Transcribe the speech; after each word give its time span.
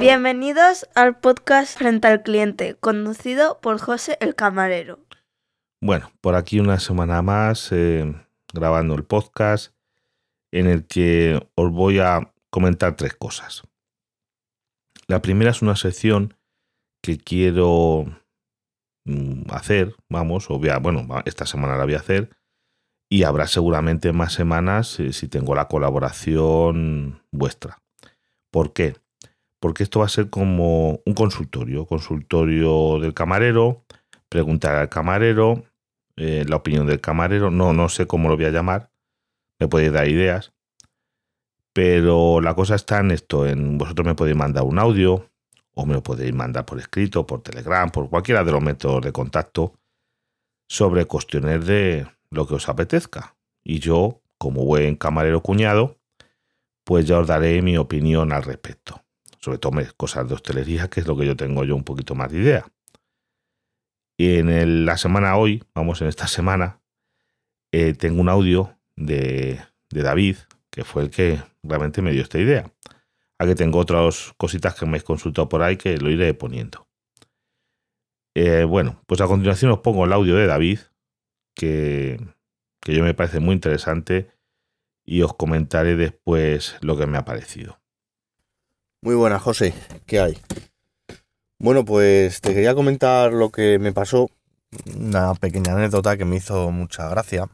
Bienvenidos 0.00 0.88
al 0.94 1.18
podcast 1.18 1.78
Frente 1.78 2.08
al 2.08 2.22
Cliente, 2.22 2.76
conducido 2.76 3.60
por 3.60 3.78
José 3.78 4.16
el 4.20 4.34
Camarero. 4.34 4.98
Bueno, 5.80 6.10
por 6.20 6.34
aquí 6.34 6.60
una 6.60 6.80
semana 6.80 7.22
más 7.22 7.70
eh, 7.72 8.12
grabando 8.52 8.94
el 8.94 9.04
podcast 9.04 9.74
en 10.52 10.66
el 10.66 10.86
que 10.86 11.40
os 11.54 11.70
voy 11.70 12.00
a 12.00 12.32
comentar 12.50 12.96
tres 12.96 13.14
cosas. 13.14 13.62
La 15.06 15.22
primera 15.22 15.50
es 15.50 15.62
una 15.62 15.76
sección 15.76 16.34
que 17.02 17.18
quiero 17.18 18.06
mm, 19.04 19.50
hacer, 19.50 19.94
vamos, 20.08 20.50
o 20.50 20.58
bueno, 20.58 21.06
esta 21.24 21.46
semana 21.46 21.76
la 21.76 21.84
voy 21.84 21.94
a 21.94 21.98
hacer 21.98 22.37
y 23.08 23.22
habrá 23.22 23.46
seguramente 23.46 24.12
más 24.12 24.34
semanas 24.34 25.00
eh, 25.00 25.12
si 25.12 25.28
tengo 25.28 25.54
la 25.54 25.68
colaboración 25.68 27.22
vuestra. 27.32 27.78
¿Por 28.50 28.72
qué? 28.72 28.96
Porque 29.60 29.82
esto 29.82 30.00
va 30.00 30.06
a 30.06 30.10
ser 30.10 30.30
como 30.30 31.00
un 31.04 31.14
consultorio, 31.14 31.86
consultorio 31.86 32.98
del 33.00 33.14
camarero, 33.14 33.84
preguntar 34.28 34.76
al 34.76 34.88
camarero, 34.88 35.64
eh, 36.16 36.44
la 36.46 36.56
opinión 36.56 36.86
del 36.86 37.00
camarero, 37.00 37.50
no, 37.50 37.72
no 37.72 37.88
sé 37.88 38.06
cómo 38.06 38.28
lo 38.28 38.36
voy 38.36 38.44
a 38.44 38.50
llamar, 38.50 38.90
me 39.58 39.68
podéis 39.68 39.92
dar 39.92 40.08
ideas, 40.08 40.52
pero 41.72 42.40
la 42.40 42.54
cosa 42.54 42.74
está 42.74 43.00
en 43.00 43.10
esto, 43.10 43.46
en 43.46 43.78
vosotros 43.78 44.06
me 44.06 44.14
podéis 44.14 44.36
mandar 44.36 44.64
un 44.64 44.78
audio 44.78 45.30
o 45.74 45.86
me 45.86 45.94
lo 45.94 46.02
podéis 46.02 46.34
mandar 46.34 46.64
por 46.64 46.78
escrito, 46.78 47.26
por 47.26 47.42
Telegram, 47.42 47.90
por 47.90 48.10
cualquiera 48.10 48.44
de 48.44 48.52
los 48.52 48.62
métodos 48.62 49.02
de 49.02 49.12
contacto 49.12 49.74
sobre 50.68 51.04
cuestiones 51.06 51.64
de 51.66 52.06
lo 52.30 52.46
que 52.46 52.54
os 52.54 52.68
apetezca. 52.68 53.36
Y 53.62 53.80
yo, 53.80 54.22
como 54.38 54.64
buen 54.64 54.96
camarero 54.96 55.42
cuñado, 55.42 55.98
pues 56.84 57.06
ya 57.06 57.18
os 57.18 57.26
daré 57.26 57.60
mi 57.62 57.76
opinión 57.76 58.32
al 58.32 58.42
respecto. 58.42 59.04
Sobre 59.40 59.58
todo 59.58 59.72
cosas 59.96 60.28
de 60.28 60.34
hostelería, 60.34 60.88
que 60.88 61.00
es 61.00 61.06
lo 61.06 61.16
que 61.16 61.26
yo 61.26 61.36
tengo 61.36 61.64
yo 61.64 61.76
un 61.76 61.84
poquito 61.84 62.14
más 62.14 62.32
de 62.32 62.38
idea. 62.38 62.72
Y 64.16 64.38
en 64.38 64.84
la 64.84 64.96
semana 64.96 65.36
hoy, 65.36 65.62
vamos 65.74 66.02
en 66.02 66.08
esta 66.08 66.26
semana, 66.26 66.80
eh, 67.70 67.92
tengo 67.92 68.20
un 68.20 68.28
audio 68.28 68.76
de, 68.96 69.60
David, 69.90 70.36
que 70.70 70.82
fue 70.82 71.02
el 71.02 71.10
que 71.10 71.40
realmente 71.62 72.02
me 72.02 72.12
dio 72.12 72.22
esta 72.22 72.38
idea. 72.38 72.72
Aquí 73.38 73.54
tengo 73.54 73.78
otras 73.78 74.34
cositas 74.36 74.74
que 74.74 74.86
me 74.86 74.98
he 74.98 75.02
consultado 75.02 75.48
por 75.48 75.62
ahí 75.62 75.76
que 75.76 75.98
lo 75.98 76.10
iré 76.10 76.34
poniendo. 76.34 76.88
Eh, 78.34 78.64
bueno, 78.64 79.00
pues 79.06 79.20
a 79.20 79.26
continuación 79.26 79.70
os 79.70 79.80
pongo 79.80 80.04
el 80.04 80.12
audio 80.12 80.34
de 80.34 80.46
David, 80.46 80.80
que, 81.58 82.20
que 82.80 82.94
yo 82.94 83.02
me 83.02 83.14
parece 83.14 83.40
muy 83.40 83.54
interesante 83.54 84.30
y 85.04 85.22
os 85.22 85.34
comentaré 85.34 85.96
después 85.96 86.76
lo 86.80 86.96
que 86.96 87.06
me 87.06 87.18
ha 87.18 87.24
parecido. 87.24 87.80
Muy 89.02 89.16
buena, 89.16 89.38
José. 89.38 89.74
¿Qué 90.06 90.20
hay? 90.20 90.38
Bueno, 91.58 91.84
pues 91.84 92.40
te 92.40 92.54
quería 92.54 92.74
comentar 92.74 93.32
lo 93.32 93.50
que 93.50 93.78
me 93.80 93.92
pasó, 93.92 94.30
una 94.96 95.34
pequeña 95.34 95.72
anécdota 95.72 96.16
que 96.16 96.24
me 96.24 96.36
hizo 96.36 96.70
mucha 96.70 97.08
gracia. 97.08 97.48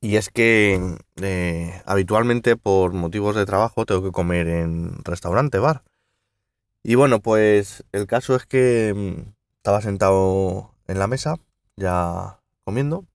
Y 0.00 0.16
es 0.16 0.28
que 0.28 0.96
eh, 1.22 1.82
habitualmente 1.86 2.56
por 2.56 2.92
motivos 2.92 3.34
de 3.34 3.46
trabajo 3.46 3.86
tengo 3.86 4.02
que 4.02 4.12
comer 4.12 4.48
en 4.48 5.02
restaurante, 5.04 5.58
bar. 5.58 5.84
Y 6.82 6.96
bueno, 6.96 7.20
pues 7.20 7.84
el 7.92 8.06
caso 8.06 8.36
es 8.36 8.44
que 8.46 8.92
mm, 8.94 9.30
estaba 9.56 9.80
sentado 9.80 10.74
en 10.86 10.98
la 10.98 11.06
mesa, 11.06 11.36
ya 11.76 12.40
comiendo. 12.66 13.06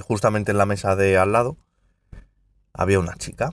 Justamente 0.00 0.52
en 0.52 0.58
la 0.58 0.64
mesa 0.64 0.96
de 0.96 1.18
al 1.18 1.32
lado 1.32 1.58
había 2.72 2.98
una 2.98 3.14
chica. 3.16 3.52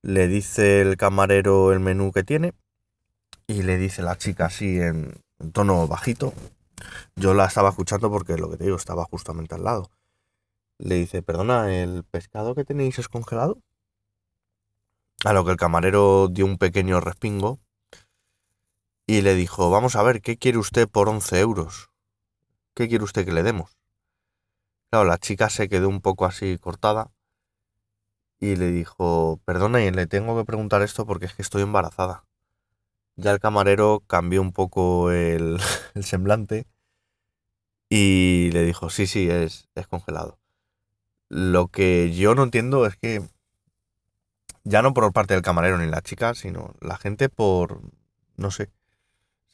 Le 0.00 0.26
dice 0.26 0.80
el 0.80 0.96
camarero 0.96 1.70
el 1.72 1.78
menú 1.78 2.12
que 2.12 2.24
tiene 2.24 2.54
y 3.46 3.62
le 3.62 3.76
dice 3.76 4.02
la 4.02 4.16
chica 4.16 4.46
así 4.46 4.80
en, 4.80 5.22
tono 5.52 5.86
bajito. 5.86 6.32
Yo 7.14 7.34
la 7.34 7.44
estaba 7.44 7.68
escuchando 7.68 8.10
porque 8.10 8.38
lo 8.38 8.50
que 8.50 8.56
te 8.56 8.64
digo 8.64 8.76
estaba 8.76 9.04
justamente 9.04 9.54
al 9.54 9.64
lado. 9.64 9.90
Le 10.78 10.94
dice, 10.94 11.22
perdona, 11.22 11.74
¿el 11.74 12.04
pescado 12.04 12.54
que 12.54 12.64
tenéis 12.64 12.98
es 12.98 13.08
congelado? 13.08 13.58
A 15.24 15.34
lo 15.34 15.44
que 15.44 15.50
el 15.50 15.58
camarero 15.58 16.28
dio 16.28 16.46
un 16.46 16.56
pequeño 16.56 17.00
respingo 17.00 17.60
y 19.06 19.20
le 19.20 19.34
dijo, 19.34 19.70
vamos 19.70 19.94
a 19.94 20.02
ver, 20.02 20.22
¿qué 20.22 20.38
quiere 20.38 20.56
usted 20.56 20.88
por 20.88 21.10
11 21.10 21.38
euros? 21.38 21.91
¿Qué 22.74 22.88
quiere 22.88 23.04
usted 23.04 23.24
que 23.24 23.32
le 23.32 23.42
demos? 23.42 23.76
Claro, 24.90 25.06
la 25.06 25.18
chica 25.18 25.50
se 25.50 25.68
quedó 25.68 25.88
un 25.88 26.00
poco 26.00 26.24
así 26.24 26.58
cortada 26.58 27.10
y 28.40 28.56
le 28.56 28.70
dijo, 28.70 29.40
perdona, 29.44 29.84
y 29.84 29.90
le 29.90 30.06
tengo 30.06 30.36
que 30.36 30.44
preguntar 30.44 30.82
esto 30.82 31.06
porque 31.06 31.26
es 31.26 31.34
que 31.34 31.42
estoy 31.42 31.62
embarazada. 31.62 32.24
Ya 33.16 33.30
el 33.30 33.40
camarero 33.40 34.02
cambió 34.06 34.40
un 34.40 34.52
poco 34.52 35.10
el, 35.12 35.60
semblante 36.02 36.66
y 37.88 38.50
le 38.52 38.64
dijo, 38.64 38.90
sí, 38.90 39.06
sí, 39.06 39.28
es, 39.30 39.68
es 39.74 39.86
congelado. 39.86 40.38
Lo 41.28 41.68
que 41.68 42.12
yo 42.14 42.34
no 42.34 42.42
entiendo 42.42 42.86
es 42.86 42.96
que 42.96 43.22
ya 44.64 44.82
no 44.82 44.94
por 44.94 45.12
parte 45.12 45.34
del 45.34 45.42
camarero 45.42 45.78
ni 45.78 45.86
la 45.86 46.02
chica, 46.02 46.34
sino 46.34 46.74
la 46.80 46.96
gente 46.96 47.28
por, 47.28 47.80
no 48.36 48.50
sé, 48.50 48.70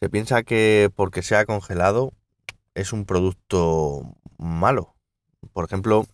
se 0.01 0.09
piensa 0.09 0.43
que 0.45 0.91
porque 0.95 1.23
sea 1.23 1.45
congelado 1.47 2.13
es 2.79 2.93
un 2.93 3.05
producto 3.05 4.17
malo. 4.39 4.95
Por 5.53 5.65
ejemplo, 5.65 6.07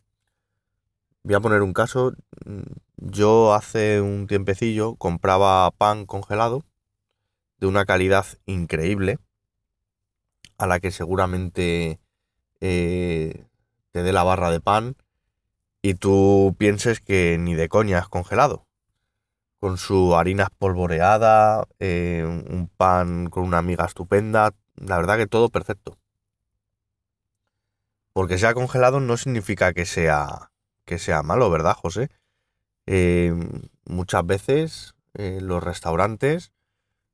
voy 1.22 1.34
a 1.34 1.40
poner 1.40 1.60
un 1.60 1.74
caso, 1.74 2.14
yo 2.96 3.52
hace 3.52 4.00
un 4.00 4.26
tiempecillo 4.26 4.96
compraba 4.96 5.70
pan 5.72 6.06
congelado 6.06 6.64
de 7.58 7.66
una 7.66 7.84
calidad 7.84 8.24
increíble, 8.46 9.18
a 10.56 10.66
la 10.66 10.80
que 10.80 10.90
seguramente 10.90 12.00
eh, 12.60 13.44
te 13.90 14.02
dé 14.02 14.12
la 14.12 14.22
barra 14.22 14.50
de 14.50 14.60
pan 14.60 14.96
y 15.82 15.94
tú 15.94 16.54
pienses 16.58 17.00
que 17.00 17.36
ni 17.38 17.54
de 17.54 17.68
coña 17.68 17.98
es 17.98 18.08
congelado. 18.08 18.66
Con 19.60 19.76
su 19.76 20.16
harina 20.16 20.44
espolvoreada, 20.44 21.66
eh, 21.78 22.24
un 22.24 22.70
pan 22.74 23.28
con 23.28 23.44
una 23.44 23.58
amiga 23.58 23.84
estupenda, 23.84 24.54
la 24.76 24.96
verdad 24.96 25.18
que 25.18 25.26
todo 25.26 25.50
perfecto. 25.50 25.98
Porque 28.14 28.38
sea 28.38 28.54
congelado 28.54 29.00
no 29.00 29.18
significa 29.18 29.74
que 29.74 29.84
sea, 29.84 30.50
que 30.86 30.98
sea 30.98 31.22
malo, 31.22 31.50
¿verdad, 31.50 31.76
José? 31.76 32.08
Eh, 32.86 33.34
muchas 33.84 34.24
veces 34.24 34.94
los 35.12 35.62
restaurantes 35.62 36.52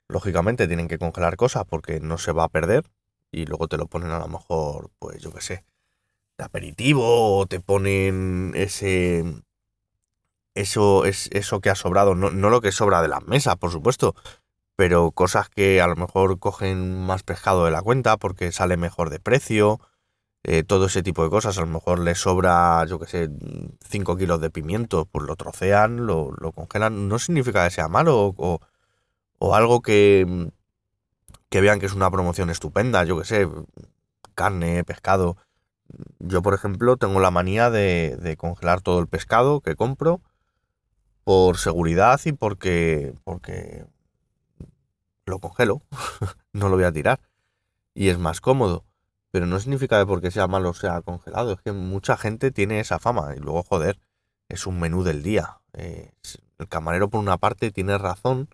lógicamente 0.09 0.67
tienen 0.67 0.89
que 0.89 0.99
congelar 0.99 1.37
cosas 1.37 1.65
porque 1.69 2.01
no 2.01 2.19
se 2.19 2.33
va 2.33 2.45
a 2.45 2.49
perder 2.49 2.91
y 3.33 3.47
luego 3.47 3.69
te 3.69 3.77
lo 3.77 3.87
ponen 3.87 4.11
a 4.11 4.19
lo 4.19 4.29
mejor, 4.29 4.91
pues 4.99 5.21
yo 5.21 5.33
qué 5.33 5.41
sé, 5.41 5.65
de 6.39 6.45
aperitivo 6.45 7.39
o 7.39 7.47
te 7.47 7.61
ponen 7.61 8.53
ese... 8.55 9.25
Eso 10.55 11.05
es 11.05 11.31
eso 11.33 11.61
que 11.61 11.71
ha 11.71 11.77
sobrado, 11.77 12.15
no, 12.17 12.31
lo 12.31 12.61
que 12.61 12.73
sobra 12.73 13.03
de 13.03 13.09
las 13.09 13.25
mesas, 13.25 13.57
por 13.57 13.71
supuesto, 13.71 14.17
pero 14.75 15.13
cosas 15.13 15.49
que 15.49 15.81
a 15.81 15.87
lo 15.87 15.95
mejor 15.95 16.41
cogen 16.41 17.07
más 17.07 17.23
pescado 17.23 17.65
de 17.65 17.71
la 17.71 17.83
cuenta 17.83 18.17
porque 18.17 18.51
sale 18.51 18.77
mejor 18.77 19.11
de 19.11 19.21
precio, 19.21 19.81
eh, 20.45 20.63
todo 20.65 20.87
ese 20.87 21.03
tipo 21.03 21.23
de 21.25 21.31
cosas. 21.31 21.59
A 21.59 21.63
lo 21.63 21.67
mejor 21.67 22.01
les 22.01 22.19
sobra, 22.19 22.85
yo 22.87 22.99
qué 22.99 23.07
sé, 23.07 23.31
5 23.89 24.17
kilos 24.17 24.41
de 24.41 24.51
pimiento, 24.51 25.07
pues 25.07 25.27
lo 25.27 25.37
trocean, 25.37 26.07
lo, 26.07 26.33
lo, 26.39 26.53
congelan. 26.53 27.09
No 27.09 27.19
significa 27.19 27.65
que 27.65 27.71
sea 27.71 27.89
malo 27.89 28.35
o, 28.37 28.61
o 29.39 29.55
algo 29.55 29.83
que, 29.83 30.51
que 31.49 31.61
vean 31.61 31.81
que 31.81 31.87
es 31.87 31.95
una 31.95 32.11
promoción 32.11 32.51
estupenda, 32.51 33.05
yo 33.05 33.19
que 33.19 33.25
sé, 33.25 33.49
carne, 34.35 34.85
pescado. 34.85 35.37
Yo, 36.21 36.43
por 36.43 36.55
ejemplo, 36.55 36.97
tengo 36.97 37.21
la 37.21 37.31
manía 37.31 37.71
de, 37.71 38.17
de 38.21 38.37
congelar 38.37 38.81
todo 38.81 39.01
el 39.01 39.09
pescado 39.09 39.61
que 39.61 39.77
compro 39.77 40.21
por 41.25 41.59
seguridad 41.59 42.21
y 42.25 42.33
porque, 42.33 43.15
porque 43.25 43.87
lo 45.27 45.39
congelo, 45.39 45.83
no 46.53 46.69
lo 46.69 46.77
voy 46.77 46.85
a 46.85 46.93
tirar. 46.93 47.21
Y 47.95 48.09
es 48.09 48.19
más 48.19 48.41
cómodo. 48.41 48.85
Pero 49.31 49.47
no 49.47 49.61
significa 49.61 49.99
que 50.01 50.07
porque 50.07 50.31
sea 50.31 50.47
malo 50.49 50.75
sea 50.75 51.03
congelado. 51.03 51.53
Es 51.53 51.61
que 51.61 51.73
mucha 51.73 52.17
gente 52.17 52.51
tiene 52.51 52.81
esa 52.81 52.99
fama. 52.99 53.35
Y 53.37 53.41
luego, 53.41 53.63
joder, 53.63 53.99
es 54.49 54.67
un 54.67 54.81
menú 54.81 55.05
del 55.05 55.23
día. 55.23 55.61
el 55.73 56.69
camarero, 56.69 57.11
por 57.11 57.21
una 57.21 57.39
parte, 57.39 57.71
tiene 57.71 57.97
razón 57.99 58.49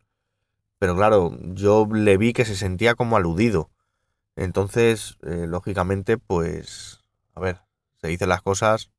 pero 0.79 0.95
claro, 0.95 1.37
yo 1.55 1.89
le 1.91 2.17
vi 2.19 2.33
que 2.33 2.45
se 2.45 2.57
sentía 2.57 2.95
como 2.95 3.17
aludido. 3.17 3.71
Entonces, 4.37 5.17
eh, 5.23 5.47
lógicamente, 5.49 6.19
pues, 6.19 7.01
a 7.35 7.41
ver, 7.41 7.61
se 8.01 8.09
dicen 8.09 8.29
las 8.29 8.43
cosas, 8.43 8.91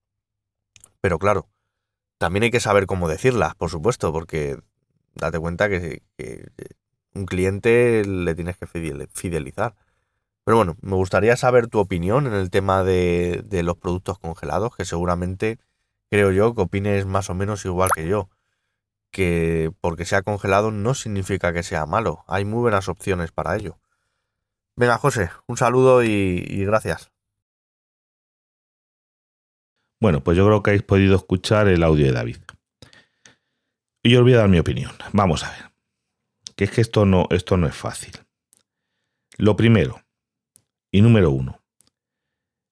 pero 1.01 1.19
claro, 1.19 1.47
también 2.17 2.43
hay 2.43 2.51
que 2.51 2.59
saber 2.59 2.87
cómo 2.87 3.07
decirlas, 3.07 3.55
por 3.55 3.69
supuesto, 3.69 4.11
porque 4.11 4.59
date 5.15 5.39
cuenta 5.39 5.69
que, 5.69 6.01
un 7.13 7.25
cliente 7.25 8.03
le 8.05 8.35
tienes 8.35 8.57
que 8.57 8.67
fidelizar. 8.67 9.75
Pero 10.47 10.55
bueno, 10.55 10.77
me 10.81 10.95
gustaría 10.95 11.35
saber 11.35 11.67
tu 11.67 11.77
opinión 11.77 12.25
en 12.25 12.31
el 12.31 12.49
tema 12.49 12.81
de, 12.81 13.43
de 13.43 13.63
los 13.63 13.75
productos 13.75 14.17
congelados, 14.17 14.73
que 14.77 14.85
seguramente 14.85 15.59
creo 16.09 16.31
yo 16.31 16.55
que 16.55 16.61
opines 16.61 17.05
más 17.05 17.29
o 17.29 17.33
menos 17.33 17.65
igual 17.65 17.89
que 17.93 18.07
yo. 18.07 18.29
que 19.11 19.73
porque 19.81 20.05
sea 20.05 20.21
congelado 20.21 20.71
no 20.71 20.93
significa 20.93 21.51
que 21.51 21.63
sea 21.63 21.85
malo. 21.85 22.23
Hay 22.27 22.45
muy 22.45 22.61
buenas 22.61 22.87
opciones 22.87 23.33
para 23.33 23.57
ello. 23.57 23.77
Venga, 24.77 24.97
José, 24.97 25.31
un 25.47 25.57
saludo 25.57 26.01
y, 26.01 26.63
gracias. 26.63 27.11
Bueno, 29.99 30.23
pues 30.23 30.37
yo 30.37 30.45
creo 30.45 30.63
que 30.63 30.69
habéis 30.69 30.83
podido 30.83 31.17
escuchar 31.17 31.67
el 31.67 31.83
audio 31.83 32.05
de 32.05 32.13
David. 32.13 32.37
Y 34.01 34.11
yo 34.11 34.23
dar 34.23 34.47
mi 34.47 34.59
opinión. 34.59 34.93
Vamos 35.11 35.43
a 35.43 35.51
ver. 35.51 35.73
Que 36.55 36.63
es 36.63 36.71
que 36.71 36.79
esto 36.79 37.05
no, 37.05 37.27
esto 37.31 37.57
no 37.57 37.67
es 37.67 37.75
fácil. 37.75 38.13
Lo 39.37 39.57
primero, 39.57 40.06
y 40.97 41.01
número 41.03 41.29
uno, 41.29 41.61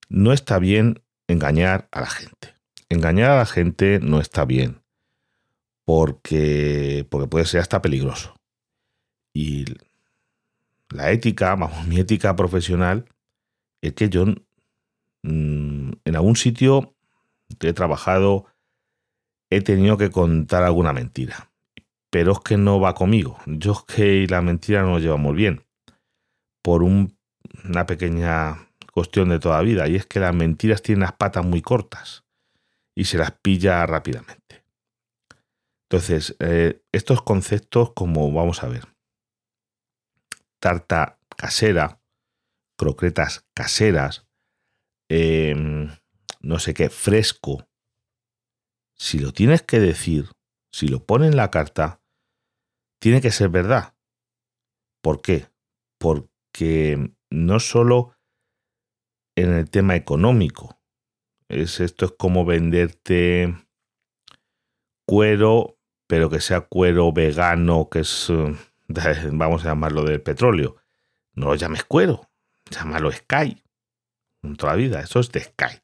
no 0.08 0.32
está 0.32 0.58
bien 0.58 1.00
engañar 1.28 1.88
a 1.92 2.00
la 2.00 2.08
gente. 2.08 2.54
Engañar 2.88 3.30
a 3.30 3.36
la 3.36 3.46
gente 3.46 4.00
no 4.02 4.20
está 4.20 4.44
bien 4.44 4.82
porque, 5.84 7.06
porque 7.08 7.28
puede 7.28 7.44
ser 7.44 7.60
hasta 7.60 7.80
peligroso. 7.80 8.34
Y 9.32 9.64
la 10.90 11.12
ética, 11.12 11.54
vamos, 11.54 11.86
mi 11.86 12.00
ética 12.00 12.34
profesional 12.34 13.06
es 13.80 13.92
que 13.92 14.08
yo 14.08 14.24
mm, 15.22 15.92
en 16.04 16.16
algún 16.16 16.34
sitio 16.34 16.96
que 17.60 17.68
he 17.68 17.72
trabajado 17.72 18.46
he 19.50 19.60
tenido 19.60 19.96
que 19.98 20.10
contar 20.10 20.64
alguna 20.64 20.92
mentira. 20.92 21.52
Pero 22.10 22.32
es 22.32 22.40
que 22.40 22.56
no 22.56 22.80
va 22.80 22.94
conmigo. 22.94 23.38
Yo 23.46 23.70
es 23.70 23.94
que 23.94 24.26
la 24.28 24.42
mentira 24.42 24.82
no 24.82 24.94
nos 24.94 25.02
llevamos 25.02 25.36
bien. 25.36 25.64
Por 26.62 26.82
una 27.64 27.86
pequeña 27.86 28.68
cuestión 28.92 29.28
de 29.28 29.38
toda 29.38 29.60
vida. 29.62 29.88
Y 29.88 29.96
es 29.96 30.06
que 30.06 30.20
las 30.20 30.34
mentiras 30.34 30.82
tienen 30.82 31.02
las 31.02 31.12
patas 31.12 31.44
muy 31.44 31.62
cortas. 31.62 32.24
Y 32.94 33.04
se 33.04 33.18
las 33.18 33.32
pilla 33.32 33.84
rápidamente. 33.86 34.64
Entonces, 35.88 36.34
eh, 36.40 36.82
estos 36.92 37.22
conceptos 37.22 37.92
como 37.92 38.32
vamos 38.32 38.62
a 38.62 38.68
ver. 38.68 38.88
Tarta 40.58 41.18
casera, 41.36 42.00
croquetas 42.76 43.46
caseras, 43.54 44.26
em, 45.08 45.90
no 46.40 46.58
sé 46.58 46.74
qué, 46.74 46.88
fresco, 46.88 47.68
si 48.96 49.18
lo 49.18 49.32
tienes 49.32 49.62
que 49.62 49.78
decir, 49.78 50.30
si 50.72 50.88
lo 50.88 51.04
pone 51.04 51.26
en 51.26 51.36
la 51.36 51.50
carta, 51.50 52.00
tiene 53.00 53.20
que 53.20 53.30
ser 53.30 53.50
verdad. 53.50 53.94
¿Por 55.02 55.20
qué? 55.20 55.48
Porque 55.98 57.14
no 57.30 57.60
solo 57.60 58.14
en 59.36 59.52
el 59.52 59.70
tema 59.70 59.96
económico, 59.96 60.80
es, 61.48 61.80
esto 61.80 62.06
es 62.06 62.12
como 62.12 62.44
venderte 62.44 63.54
cuero, 65.06 65.78
pero 66.06 66.30
que 66.30 66.40
sea 66.40 66.62
cuero 66.62 67.12
vegano, 67.12 67.88
que 67.88 68.00
es, 68.00 68.32
vamos 69.32 69.64
a 69.64 69.68
llamarlo 69.68 70.04
del 70.04 70.22
petróleo. 70.22 70.76
No 71.34 71.46
lo 71.46 71.54
llames 71.54 71.84
cuero, 71.84 72.28
llámalo 72.70 73.12
Sky. 73.12 73.62
En 74.42 74.56
toda 74.56 74.72
la 74.72 74.78
vida, 74.78 75.00
eso 75.00 75.20
es 75.20 75.30
de 75.32 75.40
Sky. 75.40 75.80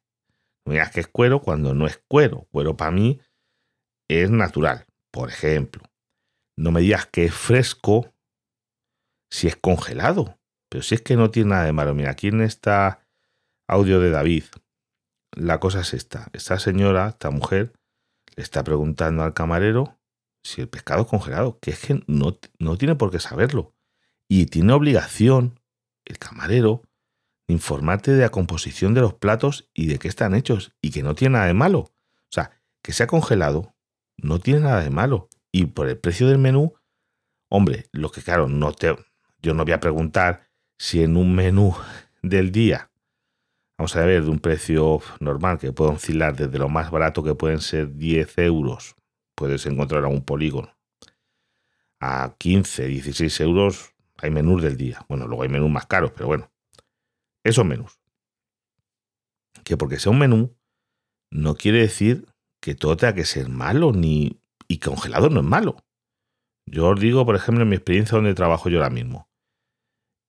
Digas 0.65 0.91
que 0.93 1.00
es 1.00 1.09
cuero 1.09 1.41
cuando 1.41 1.75
no 1.75 1.87
es 1.87 2.03
cuero. 2.09 2.47
Cuero 2.53 2.77
para 2.77 2.91
mí 2.93 3.21
es 4.09 4.31
natural, 4.31 4.87
por 5.11 5.29
ejemplo. 5.29 5.83
No 6.56 6.71
me 6.71 6.81
digas 6.81 7.06
que 7.06 7.25
es 7.25 7.35
fresco 7.35 8.12
si 9.31 9.49
es 9.49 9.56
congelado. 9.56 10.38
Pero 10.73 10.83
si 10.83 10.95
es 10.95 11.03
que 11.03 11.17
no 11.17 11.31
tiene 11.31 11.51
nada 11.51 11.65
de 11.65 11.75
malo. 11.75 11.93
Mira, 11.93 12.13
aquí 12.13 12.29
en 12.29 12.41
esta 12.41 13.07
audio 13.69 14.01
de 14.01 14.09
David, 14.09 14.45
la 15.33 15.61
cosa 15.61 15.81
es 15.81 15.93
esta. 15.93 16.31
Esta 16.33 16.59
señora, 16.59 17.11
esta 17.11 17.31
mujer, 17.31 17.75
le 18.35 18.43
está 18.43 18.65
preguntando 18.65 19.23
al 19.23 19.35
camarero 19.35 19.99
si 20.43 20.63
el 20.63 20.71
pescado 20.71 21.03
es 21.03 21.09
congelado. 21.09 21.59
Que 21.61 21.73
es 21.73 21.81
que 21.81 22.03
no, 22.07 22.39
no 22.59 22.79
tiene 22.79 22.95
por 22.95 23.11
qué 23.11 23.21
saberlo. 23.21 23.75
Y 24.31 24.47
tiene 24.47 24.73
obligación 24.73 25.61
el 26.07 26.17
camarero 26.17 26.85
informarte 27.49 28.13
de 28.13 28.23
la 28.23 28.31
composición 28.31 28.95
de 28.95 29.03
los 29.03 29.13
platos 29.13 29.69
y 29.75 29.89
de 29.89 29.99
qué 29.99 30.09
están 30.09 30.35
hechos 30.35 30.73
y 30.81 30.91
que 30.91 31.03
no 31.03 31.15
tiene 31.15 31.35
nada 31.35 31.49
de 31.49 31.55
malo. 31.55 31.81
O 31.81 32.31
sea, 32.31 32.51
que 32.83 32.95
sea 32.95 33.07
congelado 33.07 33.75
no 34.17 34.39
tiene 34.39 34.61
nada 34.61 34.83
de 34.83 34.89
malo. 34.89 35.29
Y 35.53 35.67
por 35.67 35.87
el 35.87 35.99
precio 35.99 36.29
del 36.29 36.39
menú, 36.39 36.77
hombre, 37.51 37.91
lo 37.93 38.11
que 38.11 38.23
claro, 38.23 38.49
no 38.49 38.73
te, 38.73 38.97
yo 39.43 39.53
no 39.53 39.67
voy 39.67 39.75
a 39.75 39.81
preguntar 39.81 40.51
si 40.82 41.00
en 41.05 41.17
un 41.17 41.32
menú 41.32 41.76
del 42.23 42.50
día, 42.50 42.90
vamos 43.79 43.94
a 43.94 44.05
ver, 44.05 44.25
de 44.25 44.31
un 44.31 44.40
precio 44.40 45.00
normal 45.20 45.61
que 45.61 45.73
puede 45.73 45.93
oscilar 45.93 46.34
desde 46.34 46.58
lo 46.58 46.69
más 46.69 46.90
barato 46.90 47.23
que 47.23 47.37
pueden 47.37 47.61
ser 47.61 47.94
10 47.94 48.38
euros, 48.38 48.96
puedes 49.37 49.64
encontrar 49.67 50.02
a 50.02 50.08
un 50.08 50.25
polígono, 50.25 50.76
a 52.00 52.34
15, 52.37 52.88
16 52.88 53.40
euros 53.43 53.94
hay 54.20 54.32
menús 54.32 54.61
del 54.61 54.76
día. 54.76 55.06
Bueno, 55.08 55.29
luego 55.29 55.44
hay 55.44 55.49
menús 55.49 55.70
más 55.70 55.87
caros, 55.87 56.11
pero 56.17 56.26
bueno, 56.26 56.50
esos 57.44 57.64
menús. 57.64 58.00
Que 59.62 59.76
porque 59.76 60.00
sea 60.00 60.11
un 60.11 60.19
menú, 60.19 60.56
no 61.31 61.55
quiere 61.55 61.78
decir 61.78 62.26
que 62.61 62.75
todo 62.75 62.96
tenga 62.96 63.14
que 63.14 63.25
ser 63.25 63.49
malo, 63.49 63.93
ni. 63.93 64.40
y 64.67 64.78
congelado 64.78 65.31
no 65.31 65.38
es 65.38 65.46
malo. 65.46 65.76
Yo 66.67 66.88
os 66.88 66.99
digo, 66.99 67.25
por 67.25 67.37
ejemplo, 67.37 67.62
en 67.62 67.69
mi 67.69 67.76
experiencia 67.76 68.17
donde 68.17 68.35
trabajo 68.35 68.69
yo 68.69 68.78
ahora 68.78 68.90
mismo. 68.90 69.31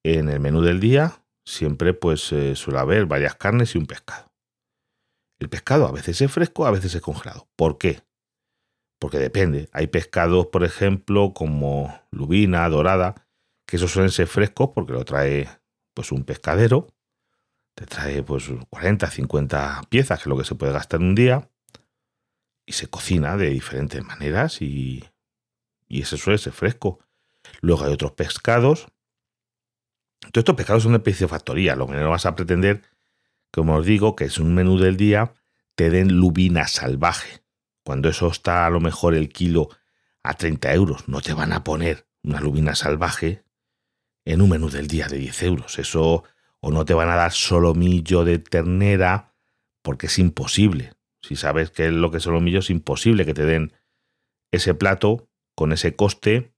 En 0.04 0.30
el 0.30 0.40
menú 0.40 0.62
del 0.62 0.80
día, 0.80 1.24
siempre 1.46 1.94
pues 1.94 2.32
eh, 2.32 2.56
suele 2.56 2.80
haber 2.80 3.06
varias 3.06 3.36
carnes 3.36 3.76
y 3.76 3.78
un 3.78 3.86
pescado. 3.86 4.32
El 5.40 5.50
pescado 5.50 5.88
a 5.88 5.92
veces 5.92 6.22
es 6.22 6.32
fresco, 6.32 6.66
a 6.66 6.72
veces 6.72 6.94
es 6.96 7.02
congelado. 7.02 7.48
¿Por 7.56 7.78
qué? 7.78 8.02
Porque 9.00 9.20
depende. 9.20 9.70
Hay 9.74 9.88
pescados, 9.88 10.48
por 10.48 10.64
ejemplo, 10.64 11.34
como 11.34 12.02
lubina, 12.12 12.68
dorada, 12.70 13.28
que 13.66 13.78
esos 13.78 13.92
suelen 13.92 14.12
ser 14.12 14.28
frescos 14.28 14.72
porque 14.74 14.94
lo 14.94 15.04
trae 15.04 15.50
pues 15.94 16.12
un 16.12 16.24
pescadero 16.24 16.88
te 17.76 17.86
trae 17.86 18.24
pues 18.24 18.50
40, 18.70 19.10
50 19.10 19.82
piezas, 19.90 20.20
que 20.20 20.24
es 20.24 20.28
lo 20.28 20.38
que 20.38 20.46
se 20.46 20.56
puede 20.56 20.74
gastar 20.74 21.02
en 21.02 21.08
un 21.08 21.16
día, 21.16 21.50
y 22.66 22.74
se 22.74 22.88
cocina 22.88 23.36
de 23.36 23.50
diferentes 23.50 24.04
maneras 24.04 24.62
y, 24.62 25.04
y 25.88 26.02
ese 26.02 26.18
suele 26.18 26.38
ser 26.38 26.54
fresco. 26.54 27.00
Luego 27.62 27.84
hay 27.84 27.94
otros 27.94 28.14
pescados. 28.14 28.88
Todos 30.32 30.42
estos 30.42 30.56
pescados 30.56 30.84
son 30.84 31.02
de 31.02 31.28
factoría, 31.28 31.76
lo 31.76 31.88
que 31.88 31.94
no 31.94 32.10
vas 32.10 32.26
a 32.26 32.36
pretender, 32.36 32.82
como 33.52 33.76
os 33.76 33.86
digo, 33.86 34.16
que 34.16 34.26
es 34.26 34.38
un 34.38 34.54
menú 34.54 34.80
del 34.80 34.98
día, 34.98 35.34
te 35.76 35.90
den 35.90 36.14
lubina 36.14 36.68
salvaje. 36.68 37.44
Cuando 37.84 38.10
eso 38.10 38.28
está 38.28 38.66
a 38.66 38.70
lo 38.70 38.80
mejor 38.80 39.14
el 39.14 39.30
kilo 39.30 39.70
a 40.24 40.36
30 40.36 40.74
euros, 40.74 41.08
no 41.08 41.22
te 41.22 41.34
van 41.34 41.52
a 41.52 41.64
poner 41.64 42.08
una 42.24 42.40
lubina 42.40 42.76
salvaje 42.76 43.44
en 44.26 44.42
un 44.42 44.50
menú 44.50 44.70
del 44.70 44.88
día 44.88 45.08
de 45.08 45.18
10 45.18 45.44
euros. 45.44 45.80
Eso 45.80 46.24
o 46.62 46.72
no 46.72 46.86
te 46.86 46.94
van 46.94 47.10
a 47.10 47.16
dar 47.16 47.32
solomillo 47.32 48.24
de 48.24 48.40
ternera 48.40 49.36
porque 49.82 50.08
es 50.08 50.18
imposible. 50.18 50.94
Si 51.22 51.36
sabes 51.36 51.72
que 51.72 51.88
es 51.88 51.92
lo 51.92 52.10
que 52.10 52.18
es 52.18 52.24
solomillo, 52.24 52.60
es 52.60 52.70
imposible 52.70 53.26
que 53.26 53.34
te 53.34 53.46
den 53.46 53.74
ese 54.52 54.74
plato 54.74 55.30
con 55.56 55.74
ese 55.74 55.96
coste 55.96 56.54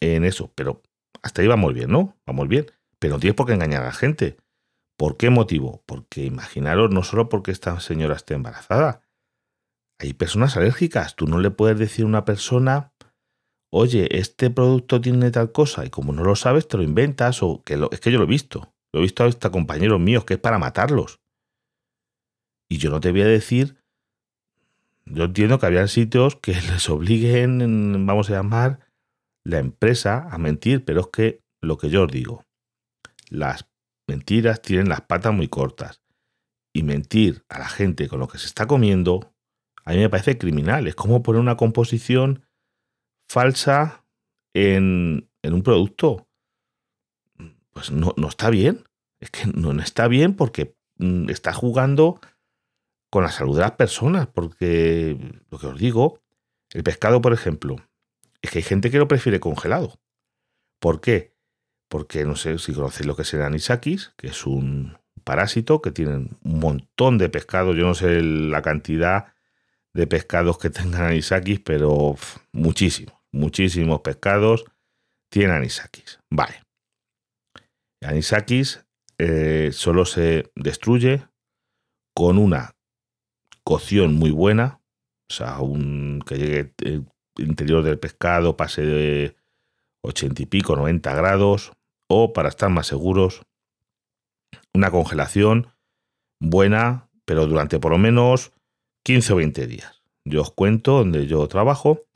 en 0.00 0.24
eso. 0.24 0.50
Pero 0.54 0.82
hasta 1.22 1.42
ahí 1.42 1.48
vamos 1.48 1.74
bien, 1.74 1.90
¿no? 1.90 2.16
Vamos 2.26 2.48
bien. 2.48 2.66
Pero 3.04 3.18
tienes 3.18 3.36
por 3.36 3.46
qué 3.46 3.52
engañar 3.52 3.82
a 3.82 3.88
la 3.88 3.92
gente. 3.92 4.38
¿Por 4.96 5.18
qué 5.18 5.28
motivo? 5.28 5.82
Porque 5.84 6.24
imaginaros, 6.24 6.90
no 6.90 7.02
solo 7.02 7.28
porque 7.28 7.50
esta 7.50 7.78
señora 7.80 8.16
esté 8.16 8.32
embarazada. 8.32 9.02
Hay 10.00 10.14
personas 10.14 10.56
alérgicas. 10.56 11.14
Tú 11.14 11.26
no 11.26 11.38
le 11.38 11.50
puedes 11.50 11.78
decir 11.78 12.06
a 12.06 12.08
una 12.08 12.24
persona, 12.24 12.94
oye, 13.70 14.08
este 14.18 14.48
producto 14.48 15.02
tiene 15.02 15.30
tal 15.30 15.52
cosa, 15.52 15.84
y 15.84 15.90
como 15.90 16.14
no 16.14 16.24
lo 16.24 16.34
sabes, 16.34 16.66
te 16.66 16.78
lo 16.78 16.82
inventas, 16.82 17.42
o 17.42 17.62
que 17.62 17.78
es 17.92 18.00
que 18.00 18.10
yo 18.10 18.16
lo 18.16 18.24
he 18.24 18.26
visto. 18.26 18.72
Lo 18.90 19.00
he 19.00 19.02
visto 19.02 19.22
a 19.22 19.50
compañeros 19.50 20.00
míos 20.00 20.24
que 20.24 20.34
es 20.34 20.40
para 20.40 20.58
matarlos. 20.58 21.20
Y 22.70 22.78
yo 22.78 22.88
no 22.88 23.00
te 23.00 23.10
voy 23.10 23.20
a 23.20 23.26
decir, 23.26 23.76
yo 25.04 25.24
entiendo 25.24 25.58
que 25.58 25.66
había 25.66 25.86
sitios 25.88 26.36
que 26.36 26.52
les 26.72 26.88
obliguen, 26.88 28.06
vamos 28.06 28.30
a 28.30 28.32
llamar, 28.32 28.80
la 29.44 29.58
empresa 29.58 30.26
a 30.30 30.38
mentir, 30.38 30.86
pero 30.86 31.02
es 31.02 31.08
que 31.08 31.42
lo 31.60 31.76
que 31.76 31.90
yo 31.90 32.04
os 32.04 32.10
digo, 32.10 32.46
las 33.34 33.68
mentiras 34.06 34.62
tienen 34.62 34.88
las 34.88 35.02
patas 35.02 35.32
muy 35.32 35.48
cortas. 35.48 36.02
Y 36.72 36.82
mentir 36.82 37.44
a 37.48 37.58
la 37.58 37.68
gente 37.68 38.08
con 38.08 38.18
lo 38.18 38.26
que 38.26 38.38
se 38.38 38.46
está 38.46 38.66
comiendo, 38.66 39.32
a 39.84 39.92
mí 39.92 39.98
me 39.98 40.10
parece 40.10 40.38
criminal. 40.38 40.88
Es 40.88 40.94
como 40.94 41.22
poner 41.22 41.40
una 41.40 41.56
composición 41.56 42.46
falsa 43.28 44.04
en, 44.54 45.30
en 45.42 45.54
un 45.54 45.62
producto 45.62 46.28
pues 47.74 47.90
no, 47.90 48.14
no 48.16 48.28
está 48.28 48.48
bien. 48.48 48.84
Es 49.20 49.30
que 49.30 49.46
no, 49.46 49.72
está 49.82 50.08
bien 50.08 50.34
porque 50.34 50.74
mm, 50.96 51.28
está 51.28 51.52
jugando 51.52 52.20
con 53.10 53.24
la 53.24 53.30
salud 53.30 53.56
de 53.56 53.62
las 53.62 53.72
personas. 53.72 54.26
Porque 54.28 55.18
lo 55.50 55.58
que 55.58 55.66
os 55.66 55.78
digo, 55.78 56.20
el 56.70 56.82
pescado, 56.82 57.20
por 57.20 57.34
ejemplo, 57.34 57.76
es 58.40 58.50
que 58.50 58.60
hay 58.60 58.62
gente 58.62 58.90
que 58.90 58.98
lo 58.98 59.08
prefiere 59.08 59.40
congelado. 59.40 60.00
¿Por 60.78 61.00
qué? 61.00 61.33
Porque 61.94 62.24
no 62.24 62.34
sé 62.34 62.58
si 62.58 62.72
conocéis 62.72 63.06
lo 63.06 63.14
que 63.14 63.22
es 63.22 63.32
el 63.34 63.42
anisakis, 63.42 64.14
que 64.16 64.26
es 64.26 64.46
un 64.48 64.98
parásito 65.22 65.80
que 65.80 65.92
tiene 65.92 66.28
un 66.42 66.58
montón 66.58 67.18
de 67.18 67.28
pescado. 67.28 67.72
Yo 67.72 67.86
no 67.86 67.94
sé 67.94 68.20
la 68.20 68.62
cantidad 68.62 69.32
de 69.92 70.08
pescados 70.08 70.58
que 70.58 70.70
tengan 70.70 71.02
anisakis, 71.02 71.60
pero 71.60 72.16
muchísimos, 72.50 73.14
muchísimos 73.30 74.00
pescados 74.00 74.64
tienen 75.28 75.52
anisakis. 75.52 76.18
Vale. 76.30 76.64
Anisakis 78.02 78.84
eh, 79.18 79.70
solo 79.72 80.04
se 80.04 80.50
destruye 80.56 81.28
con 82.12 82.38
una 82.38 82.74
cocción 83.62 84.14
muy 84.14 84.32
buena, 84.32 84.80
o 85.30 85.32
sea, 85.32 85.60
un, 85.60 86.24
que 86.26 86.38
llegue 86.38 86.74
el 86.78 87.06
interior 87.36 87.84
del 87.84 88.00
pescado, 88.00 88.56
pase 88.56 88.82
de 88.82 89.36
80 90.02 90.42
y 90.42 90.46
pico, 90.46 90.74
90 90.74 91.14
grados, 91.14 91.70
o 92.08 92.32
para 92.32 92.48
estar 92.48 92.70
más 92.70 92.86
seguros, 92.86 93.42
una 94.72 94.90
congelación 94.90 95.68
buena, 96.40 97.08
pero 97.24 97.46
durante 97.46 97.78
por 97.78 97.92
lo 97.92 97.98
menos 97.98 98.52
15 99.04 99.32
o 99.32 99.36
20 99.36 99.66
días. 99.66 100.02
Yo 100.24 100.42
os 100.42 100.50
cuento 100.50 100.98
donde 100.98 101.26
yo 101.26 101.46
trabajo, 101.48 102.06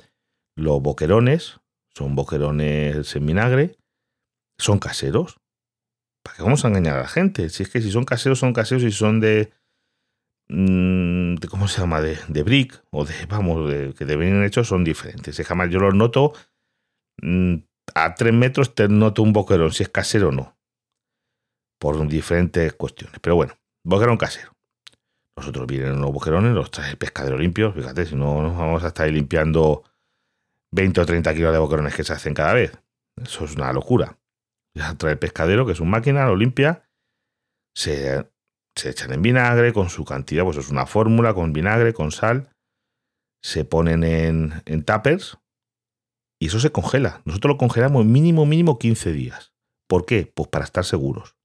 los 0.57 0.81
boquerones, 0.83 1.61
son 1.95 2.15
boquerones 2.15 3.15
en 3.15 3.27
vinagre, 3.27 3.77
son 4.59 4.79
caseros. 4.79 5.39
¿Para 6.23 6.37
qué 6.37 6.43
vamos 6.43 6.65
a 6.65 6.69
engañar 6.69 6.97
a 6.97 7.03
la 7.03 7.09
gente? 7.09 7.49
Si 7.51 7.63
es 7.63 7.69
que 7.69 7.81
si 7.81 7.91
son 7.91 8.05
caseros, 8.05 8.39
son 8.39 8.53
caseros 8.53 8.83
y 8.83 8.91
son 8.91 9.21
de, 9.21 9.53
mm, 10.49 11.37
de 11.37 11.49
¿cómo 11.49 11.69
se 11.69 11.81
llama? 11.81 12.01
De, 12.01 12.19
de 12.29 12.43
brick 12.43 12.83
o 12.91 13.05
de, 13.05 13.15
vamos, 13.27 13.71
de, 13.71 13.95
que 13.95 14.05
deben 14.05 14.43
hechos 14.45 14.69
son 14.69 14.85
diferentes. 14.85 15.39
Es 15.39 15.47
jamás 15.47 15.71
yo 15.71 15.79
los 15.79 15.95
noto, 15.95 16.33
mm, 17.23 17.57
a 17.95 18.15
tres 18.15 18.33
metros 18.33 18.75
te 18.75 18.89
noto 18.89 19.23
un 19.23 19.33
boquerón, 19.33 19.73
si 19.73 19.83
es 19.83 19.89
casero 19.89 20.29
o 20.29 20.33
no. 20.33 20.57
Por 21.81 22.07
diferentes 22.09 22.73
cuestiones. 22.75 23.19
Pero 23.21 23.37
bueno, 23.37 23.55
boquerón 23.85 24.17
casero. 24.17 24.53
Nosotros 25.37 25.67
vienen 25.67 26.01
los 26.01 26.13
boquerones, 26.13 26.53
los 26.53 26.71
trae 26.71 26.91
el 26.91 26.99
pescadero 26.99 27.39
limpio. 27.39 27.73
Fíjate, 27.73 28.07
si 28.07 28.17
no 28.17 28.43
nos 28.43 28.57
vamos 28.57 28.83
a 28.83 28.89
estar 28.89 29.07
ahí 29.07 29.13
limpiando 29.13 29.85
20 30.73 31.01
o 31.01 31.07
30 31.07 31.35
kilos 31.35 31.53
de 31.53 31.59
boquerones 31.59 31.95
que 31.95 32.03
se 32.03 32.13
hacen 32.13 32.35
cada 32.35 32.55
vez. 32.55 32.73
Eso 33.23 33.45
es 33.45 33.55
una 33.55 33.73
locura. 33.73 34.19
Ya 34.75 34.95
trae 34.95 35.13
el 35.13 35.19
pescadero, 35.19 35.65
que 35.65 35.73
es 35.73 35.81
una 35.81 35.91
máquina, 35.91 36.27
lo 36.27 36.37
limpia, 36.37 36.89
se, 37.75 38.29
se 38.77 38.91
echan 38.91 39.13
en 39.13 39.23
vinagre 39.23 39.73
con 39.73 39.89
su 39.89 40.05
cantidad, 40.05 40.45
pues 40.45 40.57
es 40.57 40.71
una 40.71 40.87
fórmula 40.87 41.35
con 41.35 41.53
vinagre, 41.53 41.95
con 41.95 42.11
sal, 42.11 42.51
se 43.43 43.65
ponen 43.65 44.05
en, 44.05 44.63
en 44.67 44.85
tuppers 44.85 45.39
y 46.39 46.47
eso 46.47 46.61
se 46.61 46.71
congela. 46.71 47.23
Nosotros 47.25 47.55
lo 47.55 47.59
congelamos 47.59 48.05
mínimo, 48.05 48.47
mínimo 48.47 48.79
15 48.79 49.13
días. 49.13 49.53
¿Por 49.87 50.07
qué? 50.07 50.31
Pues 50.33 50.49
para 50.49 50.65
estar 50.65 50.85
seguros. 50.85 51.37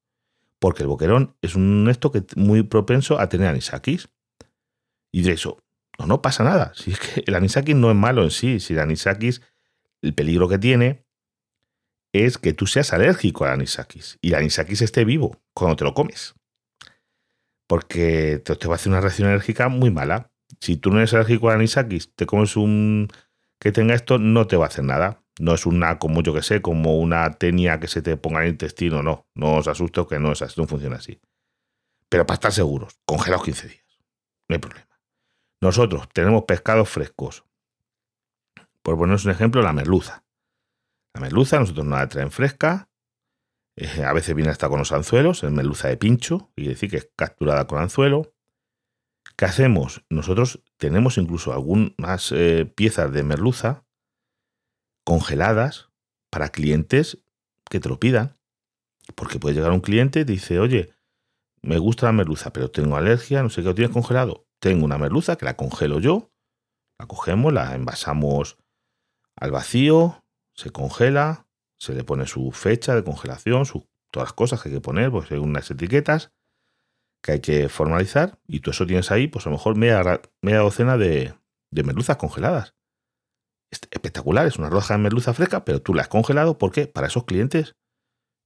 Porque 0.59 0.83
el 0.83 0.87
boquerón 0.87 1.35
es 1.41 1.55
un 1.55 1.87
esto 1.89 2.11
que 2.11 2.23
muy 2.35 2.63
propenso 2.63 3.19
a 3.19 3.27
tener 3.29 3.47
anisakis. 3.47 4.09
Y 5.11 5.23
de 5.23 5.33
eso, 5.33 5.63
no, 5.97 6.05
no 6.05 6.21
pasa 6.21 6.43
nada. 6.43 6.73
Si 6.75 6.91
es 6.91 6.99
que 6.99 7.23
el 7.27 7.35
anisakis 7.35 7.75
no 7.75 7.89
es 7.89 7.95
malo 7.95 8.23
en 8.23 8.31
sí. 8.31 8.59
Si 8.59 8.73
el 8.73 8.79
anisakis, 8.79 9.41
el 10.01 10.13
peligro 10.13 10.47
que 10.47 10.59
tiene 10.59 11.03
es 12.11 12.37
que 12.37 12.53
tú 12.53 12.67
seas 12.67 12.93
alérgico 12.93 13.45
al 13.45 13.53
anisakis. 13.53 14.19
Y 14.21 14.29
el 14.29 14.35
anisakis 14.35 14.81
esté 14.81 15.05
vivo 15.05 15.41
cuando 15.53 15.75
te 15.75 15.83
lo 15.83 15.93
comes. 15.93 16.35
Porque 17.65 18.39
te, 18.43 18.55
te 18.55 18.67
va 18.67 18.75
a 18.75 18.77
hacer 18.77 18.91
una 18.91 19.01
reacción 19.01 19.29
alérgica 19.29 19.69
muy 19.69 19.89
mala. 19.89 20.29
Si 20.59 20.77
tú 20.77 20.91
no 20.91 20.99
eres 20.99 21.13
alérgico 21.13 21.49
al 21.49 21.55
anisakis, 21.55 22.13
te 22.15 22.27
comes 22.27 22.55
un 22.55 23.07
que 23.63 23.71
tenga 23.71 23.95
esto, 23.95 24.19
no 24.19 24.45
te 24.45 24.57
va 24.57 24.65
a 24.65 24.67
hacer 24.67 24.83
nada. 24.83 25.23
No 25.39 25.53
es 25.53 25.65
una, 25.65 25.97
como 25.97 26.21
yo 26.21 26.33
que 26.33 26.43
sé, 26.43 26.61
como 26.61 26.99
una 26.99 27.31
tenia 27.31 27.79
que 27.79 27.87
se 27.87 28.01
te 28.01 28.17
ponga 28.17 28.41
en 28.41 28.45
el 28.45 28.51
intestino, 28.51 29.01
no. 29.01 29.25
No 29.33 29.55
os 29.55 29.67
asusto 29.67 30.05
que 30.05 30.19
no 30.19 30.33
es 30.33 30.41
así, 30.41 30.59
no 30.59 30.67
funciona 30.67 30.97
así. 30.97 31.19
Pero 32.09 32.25
para 32.27 32.35
estar 32.35 32.51
seguros, 32.51 32.99
congelados 33.05 33.45
15 33.45 33.67
días. 33.69 33.85
No 34.49 34.55
hay 34.55 34.59
problema. 34.59 34.99
Nosotros 35.61 36.09
tenemos 36.13 36.43
pescados 36.43 36.89
frescos. 36.89 37.45
Por 38.81 38.97
poneros 38.97 39.23
un 39.23 39.31
ejemplo, 39.31 39.61
la 39.61 39.71
merluza. 39.71 40.25
La 41.15 41.21
merluza 41.21 41.57
nosotros 41.57 41.85
nos 41.85 41.99
la 41.99 42.09
traen 42.09 42.31
fresca. 42.31 42.89
Eh, 43.77 44.03
a 44.03 44.11
veces 44.11 44.35
viene 44.35 44.51
hasta 44.51 44.67
con 44.67 44.79
los 44.79 44.91
anzuelos, 44.91 45.43
es 45.43 45.51
merluza 45.51 45.87
de 45.87 45.97
pincho, 45.97 46.51
y 46.55 46.67
decir 46.67 46.91
que 46.91 46.97
es 46.97 47.09
capturada 47.15 47.65
con 47.65 47.79
anzuelo. 47.79 48.33
¿Qué 49.43 49.49
hacemos? 49.49 50.05
Nosotros 50.09 50.63
tenemos 50.77 51.17
incluso 51.17 51.51
algunas 51.51 52.31
eh, 52.31 52.65
piezas 52.65 53.11
de 53.11 53.23
merluza 53.23 53.83
congeladas 55.03 55.89
para 56.29 56.47
clientes 56.47 57.25
que 57.69 57.81
te 57.81 57.89
lo 57.89 57.99
pidan. 57.99 58.37
Porque 59.15 59.39
puede 59.39 59.55
llegar 59.55 59.73
un 59.73 59.81
cliente 59.81 60.21
y 60.21 60.23
dice, 60.23 60.59
oye, 60.59 60.93
me 61.61 61.77
gusta 61.77 62.05
la 62.05 62.13
merluza, 62.13 62.53
pero 62.53 62.71
tengo 62.71 62.95
alergia, 62.95 63.43
no 63.43 63.49
sé 63.49 63.61
qué, 63.61 63.67
¿lo 63.67 63.75
tienes 63.75 63.91
congelado? 63.91 64.47
Tengo 64.61 64.85
una 64.85 64.97
merluza 64.97 65.35
que 65.35 65.43
la 65.43 65.57
congelo 65.57 65.99
yo, 65.99 66.31
la 66.97 67.05
cogemos, 67.05 67.51
la 67.51 67.75
envasamos 67.75 68.57
al 69.35 69.51
vacío, 69.51 70.23
se 70.55 70.69
congela, 70.69 71.49
se 71.77 71.93
le 71.93 72.05
pone 72.05 72.27
su 72.27 72.53
fecha 72.53 72.95
de 72.95 73.03
congelación, 73.03 73.65
su, 73.65 73.89
todas 74.09 74.27
las 74.27 74.33
cosas 74.33 74.61
que 74.61 74.69
hay 74.69 74.75
que 74.75 74.79
poner, 74.79 75.11
pues 75.11 75.29
hay 75.33 75.37
unas 75.37 75.69
etiquetas 75.69 76.31
que 77.23 77.31
hay 77.31 77.39
que 77.39 77.69
formalizar 77.69 78.37
y 78.47 78.59
tú 78.59 78.71
eso 78.71 78.85
tienes 78.85 79.09
ahí, 79.11 79.27
pues 79.27 79.47
a 79.47 79.49
lo 79.49 79.55
mejor 79.55 79.75
media, 79.75 80.21
docena 80.41 80.97
de, 80.97 81.33
merluzas 81.71 82.17
congeladas. 82.17 82.75
Espectacular, 83.71 84.45
es 84.45 84.57
una 84.57 84.69
roja 84.69 84.93
de 84.93 84.99
merluza 84.99 85.33
fresca, 85.33 85.65
pero 85.65 85.81
tú 85.81 85.95
la 85.95 86.03
has 86.03 86.07
congelado, 86.07 86.59
¿por 86.59 86.71
qué? 86.71 86.85
Para 86.85 87.07
esos 87.07 87.23
clientes. 87.23 87.75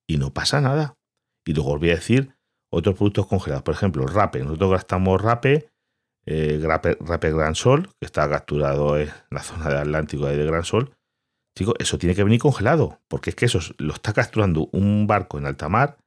Y 0.08 0.18
no 0.18 0.34
pasa 0.34 0.62
nada. 0.62 0.98
Y 1.46 1.54
luego 1.54 1.74
os 1.74 1.80
voy 1.80 1.90
a 1.90 1.96
decir 1.96 2.38
otros 2.72 2.96
productos 2.96 3.28
congelados. 3.28 3.64
Por 3.64 3.74
ejemplo, 3.74 4.06
rape. 4.08 4.42
Nosotros 4.42 4.72
gastamos 4.72 5.22
rape 5.22 5.70
eh, 6.30 6.60
Rape, 6.62 7.32
Gran 7.32 7.56
Sol, 7.56 7.88
que 8.00 8.06
está 8.06 8.30
capturado 8.30 9.00
en 9.00 9.10
la 9.32 9.42
zona 9.42 9.70
de 9.70 9.78
Atlántico 9.78 10.26
de 10.26 10.46
Gran 10.46 10.66
Sol, 10.66 10.94
digo, 11.58 11.74
eso 11.80 11.98
tiene 11.98 12.16
que 12.16 12.24
venir 12.26 12.42
congelado, 12.42 13.00
porque 13.08 13.30
es 13.30 13.36
que 13.38 13.46
eso 13.46 13.60
lo 13.78 13.94
está 13.94 14.12
capturando 14.12 14.68
un 14.74 15.08
barco 15.08 15.38
en 15.38 15.46
alta 15.46 15.70
mar 15.70 15.98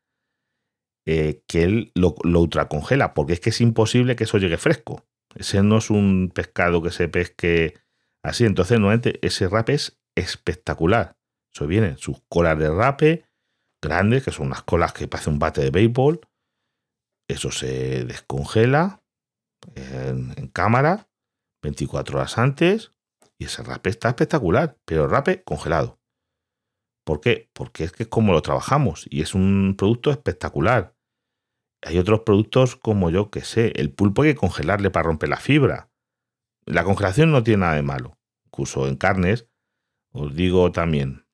eh, 1.06 1.42
que 1.46 1.64
él 1.64 1.92
lo, 1.94 2.14
ultracongela, 2.24 3.14
porque 3.14 3.34
es 3.34 3.40
que 3.40 3.50
es 3.50 3.60
imposible 3.60 4.16
que 4.16 4.24
eso 4.24 4.38
llegue 4.38 4.58
fresco. 4.58 5.04
Ese 5.34 5.62
no 5.62 5.78
es 5.78 5.90
un 5.90 6.30
pescado 6.34 6.82
que 6.82 6.90
se 6.90 7.08
pesque 7.08 7.74
así. 8.22 8.44
Entonces, 8.44 8.78
nuevamente, 8.78 9.18
ese 9.26 9.48
rape 9.48 9.74
es 9.74 10.00
espectacular. 10.16 11.16
Eso 11.54 11.66
viene, 11.66 11.96
sus 11.96 12.22
colas 12.28 12.58
de 12.58 12.70
rape 12.70 13.24
grandes, 13.82 14.24
que 14.24 14.30
son 14.30 14.46
unas 14.46 14.62
colas 14.62 14.92
que 14.92 15.08
parecen 15.08 15.34
un 15.34 15.38
bate 15.38 15.62
de 15.62 15.70
béisbol. 15.70 16.20
Eso 17.28 17.50
se 17.50 18.04
descongela, 18.04 19.00
en, 19.74 20.48
cámara 20.48 21.08
24 21.62 22.18
horas 22.18 22.38
antes 22.38 22.92
y 23.38 23.44
ese 23.44 23.62
rape 23.62 23.90
está 23.90 24.08
espectacular, 24.08 24.78
pero 24.84 25.06
rape 25.06 25.42
congelado. 25.44 25.99
¿Por 27.10 27.20
qué? 27.20 27.50
Porque 27.52 27.82
es 27.82 27.90
que 27.90 28.04
es 28.04 28.08
como 28.08 28.32
lo 28.32 28.40
trabajamos 28.40 29.08
y 29.10 29.20
es 29.20 29.34
un 29.34 29.74
producto 29.76 30.12
espectacular. 30.12 30.94
Hay 31.82 31.98
otros 31.98 32.20
productos 32.20 32.76
como 32.76 33.10
yo 33.10 33.32
que 33.32 33.40
sé, 33.40 33.72
el 33.74 33.92
pulpo 33.92 34.22
hay 34.22 34.34
que 34.34 34.38
congelarle 34.38 34.90
para 34.90 35.08
romper 35.08 35.28
la 35.28 35.38
fibra. 35.38 35.90
La 36.66 36.84
congelación 36.84 37.32
no 37.32 37.42
tiene 37.42 37.62
nada 37.62 37.74
de 37.74 37.82
malo. 37.82 38.16
Incluso 38.44 38.86
en 38.86 38.94
carnes, 38.94 39.48
os 40.12 40.36
digo 40.36 40.70
también 40.70 41.26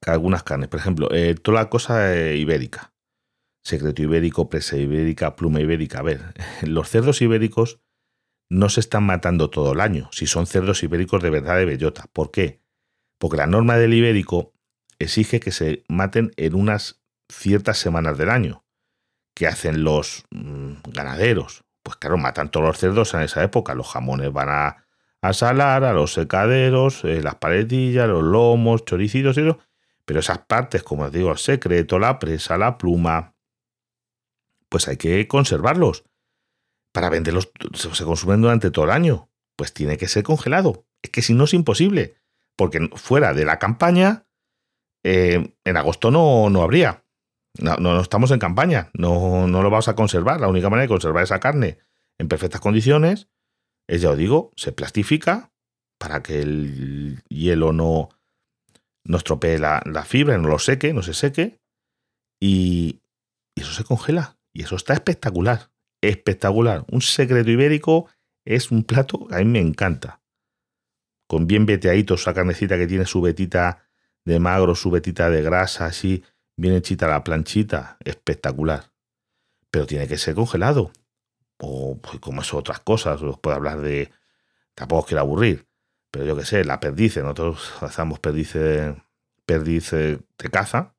que 0.00 0.10
algunas 0.10 0.42
carnes, 0.42 0.70
por 0.70 0.80
ejemplo, 0.80 1.12
eh, 1.12 1.34
toda 1.34 1.60
la 1.64 1.68
cosa 1.68 2.16
eh, 2.16 2.38
ibérica 2.38 2.94
secreto 3.62 4.00
ibérico, 4.00 4.48
presa 4.48 4.78
ibérica, 4.78 5.36
pluma 5.36 5.60
ibérica. 5.60 5.98
A 5.98 6.02
ver, 6.02 6.32
los 6.62 6.88
cerdos 6.88 7.20
ibéricos 7.20 7.82
no 8.48 8.70
se 8.70 8.80
están 8.80 9.04
matando 9.04 9.50
todo 9.50 9.74
el 9.74 9.82
año, 9.82 10.08
si 10.12 10.26
son 10.26 10.46
cerdos 10.46 10.82
ibéricos 10.82 11.22
de 11.22 11.28
verdad 11.28 11.58
de 11.58 11.66
bellota. 11.66 12.06
¿Por 12.14 12.30
qué? 12.30 12.59
Porque 13.20 13.36
la 13.36 13.46
norma 13.46 13.76
del 13.76 13.92
ibérico 13.92 14.54
exige 14.98 15.40
que 15.40 15.52
se 15.52 15.84
maten 15.88 16.32
en 16.38 16.54
unas 16.54 17.02
ciertas 17.28 17.76
semanas 17.76 18.16
del 18.16 18.30
año. 18.30 18.64
¿Qué 19.34 19.46
hacen 19.46 19.84
los 19.84 20.24
mmm, 20.30 20.76
ganaderos? 20.88 21.62
Pues 21.82 21.98
claro, 21.98 22.16
matan 22.16 22.50
todos 22.50 22.66
los 22.66 22.78
cerdos 22.78 23.12
en 23.12 23.20
esa 23.20 23.44
época. 23.44 23.74
Los 23.74 23.88
jamones 23.88 24.32
van 24.32 24.48
a, 24.48 24.86
a 25.20 25.32
salar, 25.34 25.84
a 25.84 25.92
los 25.92 26.14
secaderos, 26.14 27.04
eh, 27.04 27.20
las 27.22 27.34
paletillas, 27.34 28.08
los 28.08 28.22
lomos, 28.22 28.86
choricitos 28.86 29.36
y 29.36 29.42
eso. 29.42 29.58
Pero 30.06 30.20
esas 30.20 30.38
partes, 30.38 30.82
como 30.82 31.04
os 31.04 31.12
digo, 31.12 31.30
el 31.30 31.36
secreto, 31.38 31.98
la 31.98 32.18
presa, 32.18 32.56
la 32.56 32.78
pluma, 32.78 33.34
pues 34.70 34.88
hay 34.88 34.96
que 34.96 35.28
conservarlos. 35.28 36.04
Para 36.92 37.10
venderlos, 37.10 37.52
se 37.74 38.04
consumen 38.04 38.40
durante 38.40 38.70
todo 38.70 38.86
el 38.86 38.92
año. 38.92 39.28
Pues 39.56 39.74
tiene 39.74 39.98
que 39.98 40.08
ser 40.08 40.22
congelado. 40.22 40.86
Es 41.02 41.10
que 41.10 41.20
si 41.20 41.34
no 41.34 41.44
es 41.44 41.52
imposible. 41.52 42.19
Porque 42.60 42.90
fuera 42.96 43.32
de 43.32 43.46
la 43.46 43.58
campaña, 43.58 44.26
eh, 45.02 45.54
en 45.64 45.76
agosto 45.78 46.10
no, 46.10 46.50
no 46.50 46.60
habría. 46.60 47.06
No, 47.58 47.76
no, 47.78 47.98
estamos 48.02 48.32
en 48.32 48.38
campaña. 48.38 48.90
No, 48.92 49.46
no 49.46 49.62
lo 49.62 49.70
vamos 49.70 49.88
a 49.88 49.94
conservar. 49.94 50.42
La 50.42 50.48
única 50.48 50.68
manera 50.68 50.82
de 50.82 50.88
conservar 50.88 51.24
esa 51.24 51.40
carne 51.40 51.78
en 52.18 52.28
perfectas 52.28 52.60
condiciones 52.60 53.30
es, 53.88 54.02
ya 54.02 54.10
os 54.10 54.18
digo, 54.18 54.50
se 54.56 54.72
plastifica 54.72 55.54
para 55.98 56.22
que 56.22 56.42
el 56.42 57.22
hielo 57.30 57.72
no, 57.72 58.10
no 59.06 59.16
estropee 59.16 59.58
la, 59.58 59.82
la 59.86 60.04
fibra, 60.04 60.36
no 60.36 60.50
lo 60.50 60.58
seque, 60.58 60.92
no 60.92 61.02
se 61.02 61.14
seque. 61.14 61.56
Y, 62.42 63.00
y 63.56 63.62
eso 63.62 63.72
se 63.72 63.84
congela. 63.84 64.36
Y 64.54 64.64
eso 64.64 64.76
está 64.76 64.92
espectacular, 64.92 65.70
espectacular. 66.02 66.84
Un 66.90 67.00
secreto 67.00 67.50
ibérico 67.50 68.10
es 68.46 68.70
un 68.70 68.84
plato 68.84 69.28
que 69.28 69.36
a 69.36 69.38
mí 69.38 69.46
me 69.46 69.60
encanta. 69.60 70.19
Con 71.30 71.46
bien 71.46 71.64
veteadito, 71.64 72.14
esa 72.14 72.34
carnecita 72.34 72.76
que 72.76 72.88
tiene 72.88 73.06
su 73.06 73.20
vetita 73.20 73.84
de 74.24 74.40
magro, 74.40 74.74
su 74.74 74.90
vetita 74.90 75.30
de 75.30 75.42
grasa, 75.42 75.86
así, 75.86 76.24
bien 76.56 76.74
hechita 76.74 77.06
la 77.06 77.22
planchita, 77.22 77.98
espectacular. 78.04 78.90
Pero 79.70 79.86
tiene 79.86 80.08
que 80.08 80.18
ser 80.18 80.34
congelado. 80.34 80.90
O 81.58 81.96
pues, 82.02 82.18
como 82.18 82.40
eso, 82.40 82.58
otras 82.58 82.80
cosas. 82.80 83.22
Os 83.22 83.38
puedo 83.38 83.54
hablar 83.54 83.80
de. 83.80 84.10
Tampoco 84.74 85.02
os 85.02 85.06
quiero 85.06 85.20
aburrir. 85.20 85.68
Pero 86.10 86.24
yo 86.24 86.36
qué 86.36 86.44
sé, 86.44 86.64
la 86.64 86.80
perdiz. 86.80 87.16
Nosotros 87.18 87.74
hacemos 87.80 88.18
perdiz, 88.18 88.56
perdiz 89.46 89.92
de 89.92 90.50
caza. 90.50 90.96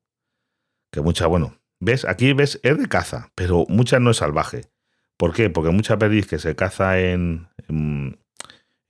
Que 0.91 1.01
mucha, 1.01 1.27
bueno, 1.27 1.57
¿ves? 1.81 2.05
Aquí 2.05 2.31
ves, 2.31 2.57
es 2.63 2.77
de 2.77 2.87
caza, 2.87 3.33
pero 3.35 3.65
mucha 3.67 3.99
no 3.99 4.11
es 4.11 4.17
salvaje. 4.17 4.71
¿Por 5.17 5.33
qué? 5.33 5.49
Porque 5.49 5.71
mucha 5.71 5.97
perdiz 5.97 6.25
que 6.25 6.39
se 6.39 6.55
caza 6.55 7.01
en, 7.01 7.49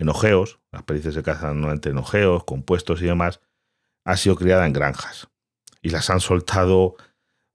en 0.02 0.10
ojeos, 0.10 0.60
las 0.72 0.82
perdices 0.82 1.14
se 1.14 1.22
cazan 1.22 1.58
normalmente 1.58 1.90
en 1.90 2.00
ojeos, 2.00 2.44
compuestos 2.44 3.04
y 3.04 3.06
demás, 3.06 3.40
ha 4.04 4.18
sido 4.18 4.36
criada 4.36 4.66
en 4.66 4.74
granjas. 4.74 5.30
Y 5.80 5.92
las 5.92 6.10
han 6.10 6.20
soltado 6.20 6.96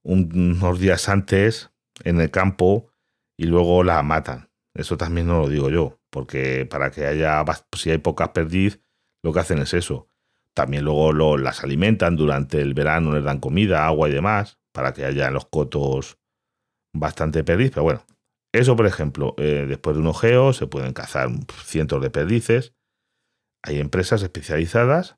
unos 0.01 0.79
días 0.79 1.09
antes 1.09 1.71
en 2.05 2.21
el 2.21 2.31
campo 2.31 2.89
y 3.37 3.47
luego 3.47 3.83
la 3.83 4.01
matan. 4.01 4.49
Eso 4.73 4.95
también 4.95 5.27
no 5.27 5.41
lo 5.41 5.49
digo 5.49 5.69
yo, 5.69 5.99
porque 6.09 6.65
para 6.65 6.89
que 6.89 7.05
haya, 7.05 7.43
si 7.73 7.91
hay 7.91 7.97
pocas 7.97 8.29
perdiz, 8.29 8.79
lo 9.23 9.33
que 9.33 9.41
hacen 9.41 9.59
es 9.59 9.73
eso. 9.73 10.07
También 10.53 10.85
luego 10.85 11.11
lo, 11.11 11.37
las 11.37 11.65
alimentan 11.65 12.15
durante 12.15 12.61
el 12.61 12.73
verano, 12.73 13.11
les 13.11 13.25
dan 13.25 13.41
comida, 13.41 13.85
agua 13.85 14.07
y 14.07 14.13
demás, 14.13 14.57
para 14.71 14.93
que 14.93 15.03
haya 15.03 15.27
en 15.27 15.33
los 15.33 15.47
cotos 15.47 16.17
bastante 16.93 17.43
perdiz. 17.43 17.71
Pero 17.71 17.83
bueno, 17.83 18.05
eso 18.59 18.75
por 18.75 18.85
ejemplo, 18.85 19.35
eh, 19.37 19.65
después 19.67 19.95
de 19.95 20.01
un 20.01 20.07
ojeo 20.07 20.53
se 20.53 20.67
pueden 20.67 20.93
cazar 20.93 21.29
cientos 21.63 22.01
de 22.01 22.09
perdices. 22.09 22.73
Hay 23.63 23.79
empresas 23.79 24.21
especializadas 24.23 25.17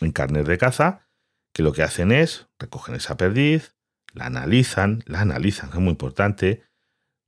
en 0.00 0.12
carnes 0.12 0.46
de 0.46 0.58
caza 0.58 1.08
que 1.52 1.62
lo 1.62 1.72
que 1.72 1.82
hacen 1.82 2.12
es 2.12 2.48
recogen 2.58 2.94
esa 2.94 3.16
perdiz, 3.16 3.76
la 4.12 4.26
analizan, 4.26 5.02
la 5.06 5.20
analizan, 5.20 5.70
es 5.70 5.76
muy 5.76 5.90
importante. 5.90 6.64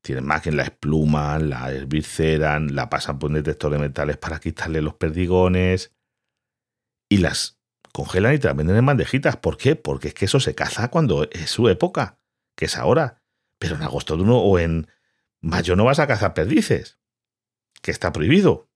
Tienen 0.03 0.25
máquinas, 0.25 0.57
la 0.57 0.63
espluman, 0.63 1.51
la 1.51 1.73
esvirceran, 1.73 2.75
la 2.75 2.89
pasan 2.89 3.19
por 3.19 3.31
un 3.31 3.35
detector 3.35 3.73
de 3.73 3.79
metales 3.79 4.17
para 4.17 4.41
quitarle 4.41 4.81
los 4.81 4.95
perdigones 4.95 5.95
y 7.11 7.19
las 7.19 7.61
congelan 7.93 8.35
y 8.35 8.39
te 8.39 8.49
las 8.49 8.57
venden 8.57 8.77
en 8.77 8.87
bandejitas. 8.87 9.37
¿Por 9.37 9.59
qué? 9.59 9.77
Porque 9.77 10.09
es 10.09 10.15
que 10.15 10.25
eso 10.25 10.41
se 10.41 10.55
caza 10.55 10.89
cuando 10.89 11.29
es 11.31 11.51
su 11.51 11.69
época, 11.69 12.19
que 12.57 12.67
es 12.67 12.77
ahora. 12.77 13.20
Pero 13.61 13.77
en 13.77 13.83
agosto 13.83 14.17
de 14.17 14.23
uno 14.23 14.39
o 14.39 14.59
en 14.59 14.89
mayo 15.41 15.77
no 15.77 15.85
vas 15.85 16.01
a 16.01 16.07
cazar 16.07 16.35
perdices, 16.35 16.99
que 17.83 17.91
está 17.91 18.13
prohibido. 18.13 18.69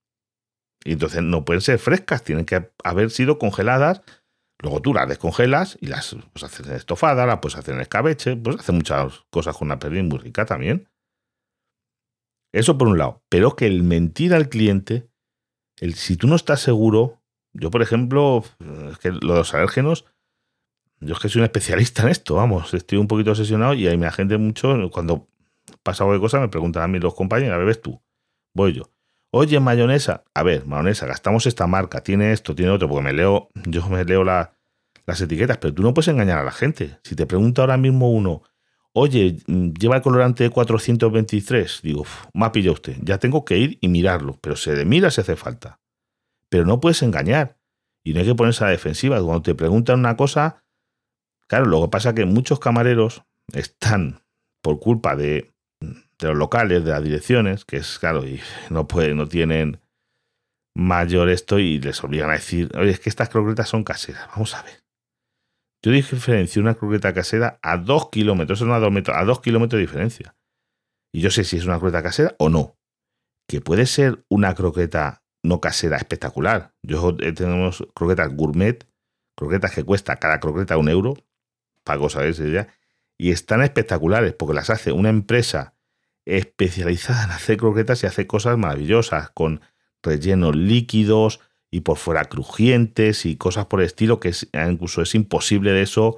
Y 0.83 0.93
entonces 0.93 1.23
no 1.23 1.43
pueden 1.43 1.61
ser 1.61 1.79
frescas, 1.79 2.23
tienen 2.23 2.45
que 2.45 2.71
haber 2.83 3.09
sido 3.09 3.39
congeladas. 3.39 4.03
Luego 4.59 4.81
tú 4.81 4.93
las 4.93 5.09
descongelas 5.09 5.77
y 5.81 5.87
las 5.87 6.15
pues, 6.31 6.43
haces 6.43 6.67
en 6.67 6.75
estofada, 6.75 7.25
las 7.25 7.39
puedes 7.39 7.57
hacer 7.57 7.73
en 7.73 7.81
escabeche, 7.81 8.37
pues 8.37 8.57
hacer 8.59 8.75
muchas 8.75 9.25
cosas 9.31 9.57
con 9.57 9.67
una 9.67 9.79
perdiz 9.79 10.03
muy 10.03 10.19
rica 10.19 10.45
también. 10.45 10.87
Eso 12.53 12.77
por 12.77 12.87
un 12.87 12.99
lado. 12.99 13.23
Pero 13.27 13.55
que 13.55 13.65
el 13.65 13.83
mentir 13.83 14.33
al 14.33 14.47
cliente, 14.49 15.09
el 15.77 15.95
si 15.95 16.15
tú 16.15 16.27
no 16.27 16.35
estás 16.35 16.61
seguro, 16.61 17.23
yo 17.53 17.71
por 17.71 17.81
ejemplo, 17.81 18.43
es 18.91 18.97
que 18.99 19.11
los 19.11 19.53
alérgenos, 19.55 20.05
yo 20.99 21.13
es 21.13 21.19
que 21.19 21.29
soy 21.29 21.41
un 21.41 21.45
especialista 21.45 22.03
en 22.03 22.09
esto, 22.09 22.35
vamos, 22.35 22.73
estoy 22.73 22.97
un 22.97 23.07
poquito 23.07 23.31
obsesionado 23.31 23.73
y 23.73 23.87
hay 23.87 23.97
mi 23.97 24.09
gente 24.11 24.37
mucho, 24.37 24.89
cuando 24.91 25.27
pasa 25.83 26.03
algo 26.03 26.13
de 26.13 26.19
cosa 26.19 26.39
me 26.39 26.49
preguntan 26.49 26.83
a 26.83 26.87
mí 26.87 26.99
los 26.99 27.13
compañeros, 27.13 27.55
a 27.55 27.57
ver, 27.57 27.67
ves 27.67 27.81
tú, 27.81 28.01
voy 28.53 28.73
yo. 28.73 28.91
Oye, 29.37 29.59
mayonesa. 29.59 30.23
A 30.33 30.43
ver, 30.43 30.65
mayonesa, 30.65 31.07
gastamos 31.07 31.45
esta 31.45 31.67
marca, 31.67 32.01
tiene 32.01 32.31
esto, 32.31 32.55
tiene 32.55 32.71
otro, 32.71 32.87
porque 32.87 33.03
me 33.03 33.11
leo, 33.11 33.49
yo 33.65 33.85
me 33.89 34.05
leo 34.05 34.23
las 34.23 35.21
etiquetas, 35.21 35.57
pero 35.57 35.73
tú 35.73 35.83
no 35.83 35.93
puedes 35.93 36.07
engañar 36.07 36.39
a 36.39 36.43
la 36.45 36.53
gente. 36.53 36.99
Si 37.03 37.17
te 37.17 37.25
pregunta 37.25 37.61
ahora 37.61 37.75
mismo 37.75 38.09
uno, 38.09 38.43
oye, 38.93 39.35
lleva 39.45 39.97
el 39.97 40.01
colorante 40.01 40.49
423, 40.49 41.81
digo, 41.83 42.05
me 42.33 42.45
ha 42.45 42.53
pillado 42.53 42.75
usted, 42.75 42.95
ya 43.01 43.17
tengo 43.17 43.43
que 43.43 43.57
ir 43.57 43.77
y 43.81 43.89
mirarlo, 43.89 44.39
pero 44.39 44.55
se 44.55 44.85
mira 44.85 45.11
si 45.11 45.19
hace 45.19 45.35
falta. 45.35 45.81
Pero 46.47 46.65
no 46.65 46.79
puedes 46.79 47.03
engañar. 47.03 47.57
Y 48.05 48.13
no 48.13 48.21
hay 48.21 48.25
que 48.27 48.35
ponerse 48.35 48.63
a 48.63 48.67
la 48.67 48.71
defensiva. 48.71 49.17
Cuando 49.17 49.41
te 49.41 49.53
preguntan 49.53 49.99
una 49.99 50.15
cosa, 50.15 50.63
claro, 51.47 51.65
lo 51.65 51.81
que 51.81 51.89
pasa 51.89 52.09
es 52.09 52.15
que 52.15 52.25
muchos 52.25 52.59
camareros 52.59 53.23
están, 53.53 54.21
por 54.61 54.79
culpa 54.79 55.15
de 55.15 55.53
los 56.19 56.35
locales, 56.35 56.83
de 56.83 56.91
las 56.91 57.03
direcciones, 57.03 57.65
que 57.65 57.77
es 57.77 57.99
claro, 57.99 58.25
y 58.25 58.39
no 58.69 58.87
pueden, 58.87 59.17
no 59.17 59.27
tienen 59.27 59.79
mayor 60.75 61.29
esto 61.29 61.59
y 61.59 61.79
les 61.79 62.03
obligan 62.03 62.29
a 62.29 62.33
decir, 62.33 62.69
oye, 62.77 62.91
es 62.91 62.99
que 62.99 63.09
estas 63.09 63.29
croquetas 63.29 63.69
son 63.69 63.83
caseras, 63.83 64.27
vamos 64.29 64.53
a 64.55 64.63
ver. 64.63 64.83
Yo 65.85 65.91
diferencio 65.91 66.63
una 66.63 66.73
croqueta 66.73 67.13
casera 67.13 67.59
a 67.61 67.77
dos 67.77 68.09
kilómetros, 68.09 68.59
no 68.63 68.73
a 68.73 68.79
dos 68.79 68.91
metros, 68.91 69.15
a 69.17 69.23
dos 69.23 69.39
kilómetros 69.39 69.77
de 69.77 69.85
diferencia. 69.85 70.35
Y 71.13 71.21
yo 71.21 71.29
sé 71.29 71.43
si 71.43 71.57
es 71.57 71.65
una 71.65 71.77
croqueta 71.77 72.01
casera 72.01 72.35
o 72.39 72.49
no. 72.49 72.75
Que 73.47 73.61
puede 73.61 73.85
ser 73.85 74.25
una 74.27 74.55
croqueta 74.55 75.23
no 75.43 75.61
casera 75.61 75.97
espectacular. 75.97 76.73
Yo 76.81 77.15
eh, 77.19 77.33
tenemos 77.33 77.87
croquetas 77.93 78.35
gourmet, 78.35 78.83
croquetas 79.37 79.75
que 79.75 79.83
cuesta 79.83 80.15
cada 80.15 80.39
croqueta 80.39 80.75
un 80.77 80.89
euro, 80.89 81.13
pago, 81.85 82.09
¿sabes? 82.09 82.41
Y 83.17 83.31
están 83.31 83.61
espectaculares 83.61 84.33
porque 84.33 84.53
las 84.53 84.69
hace 84.69 84.91
una 84.91 85.09
empresa 85.09 85.75
especializada 86.25 87.23
en 87.23 87.31
hacer 87.31 87.57
croquetas 87.57 88.03
y 88.03 88.07
hace 88.07 88.27
cosas 88.27 88.57
maravillosas, 88.57 89.29
con 89.29 89.61
rellenos 90.03 90.55
líquidos 90.55 91.39
y 91.71 91.81
por 91.81 91.97
fuera 91.97 92.25
crujientes 92.25 93.25
y 93.25 93.37
cosas 93.37 93.67
por 93.67 93.79
el 93.79 93.85
estilo, 93.85 94.19
que 94.19 94.33
incluso 94.69 95.01
es 95.01 95.15
imposible 95.15 95.71
de 95.71 95.83
eso 95.83 96.17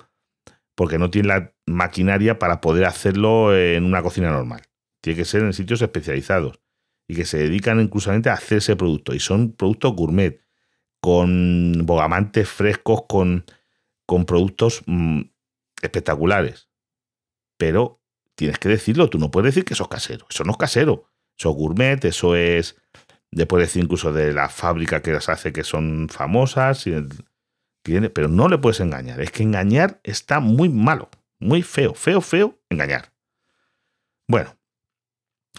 porque 0.76 1.00
no 1.00 1.10
tiene 1.10 1.30
la 1.30 1.54
maquinaria 1.66 2.38
para 2.38 2.62
poder 2.62 2.86
hacerlo 2.86 3.58
en 3.58 3.84
una 3.84 4.04
cocina 4.04 4.30
normal. 4.30 4.62
Tiene 5.02 5.18
que 5.18 5.26
ser 5.26 5.42
en 5.42 5.54
sitios 5.54 5.82
especializados 5.82 6.60
y 7.08 7.16
que 7.16 7.26
se 7.26 7.40
dedican 7.40 7.80
inclusivamente 7.80 8.30
a 8.30 8.34
hacer 8.34 8.60
ese 8.60 8.76
producto. 8.76 9.16
Y 9.16 9.20
son 9.20 9.54
productos 9.54 9.96
gourmet, 9.96 10.40
con 11.02 11.86
bogamantes 11.86 12.48
frescos, 12.48 13.04
con, 13.08 13.46
con 14.06 14.26
productos 14.26 14.84
mm, 14.86 15.22
espectaculares. 15.82 16.70
Pero 17.58 18.02
tienes 18.36 18.60
que 18.60 18.70
decirlo, 18.70 19.10
tú 19.10 19.20
no 19.20 19.32
puedes 19.32 19.54
decir 19.54 19.66
que 19.66 19.74
eso 19.74 19.84
es 19.84 19.90
casero, 19.90 20.28
eso 20.30 20.44
no 20.44 20.52
es 20.52 20.58
casero, 20.58 21.10
eso 21.38 21.50
es 21.50 21.56
gourmet, 21.56 22.06
eso 22.06 22.36
es, 22.36 22.80
después 23.32 23.62
decir 23.62 23.84
incluso 23.84 24.14
de 24.14 24.34
la 24.34 24.50
fábrica 24.50 25.02
que 25.02 25.12
las 25.12 25.30
hace 25.30 25.52
que 25.52 25.64
son 25.64 26.08
famosas, 26.10 26.86
pero 28.14 28.28
no 28.28 28.48
le 28.48 28.58
puedes 28.58 28.80
engañar, 28.80 29.22
es 29.22 29.32
que 29.32 29.44
engañar 29.44 30.00
está 30.04 30.40
muy 30.40 30.70
malo, 30.70 31.10
muy 31.40 31.64
feo, 31.64 31.94
feo, 31.94 32.22
feo, 32.22 32.60
engañar. 32.70 33.14
Bueno, 34.28 34.56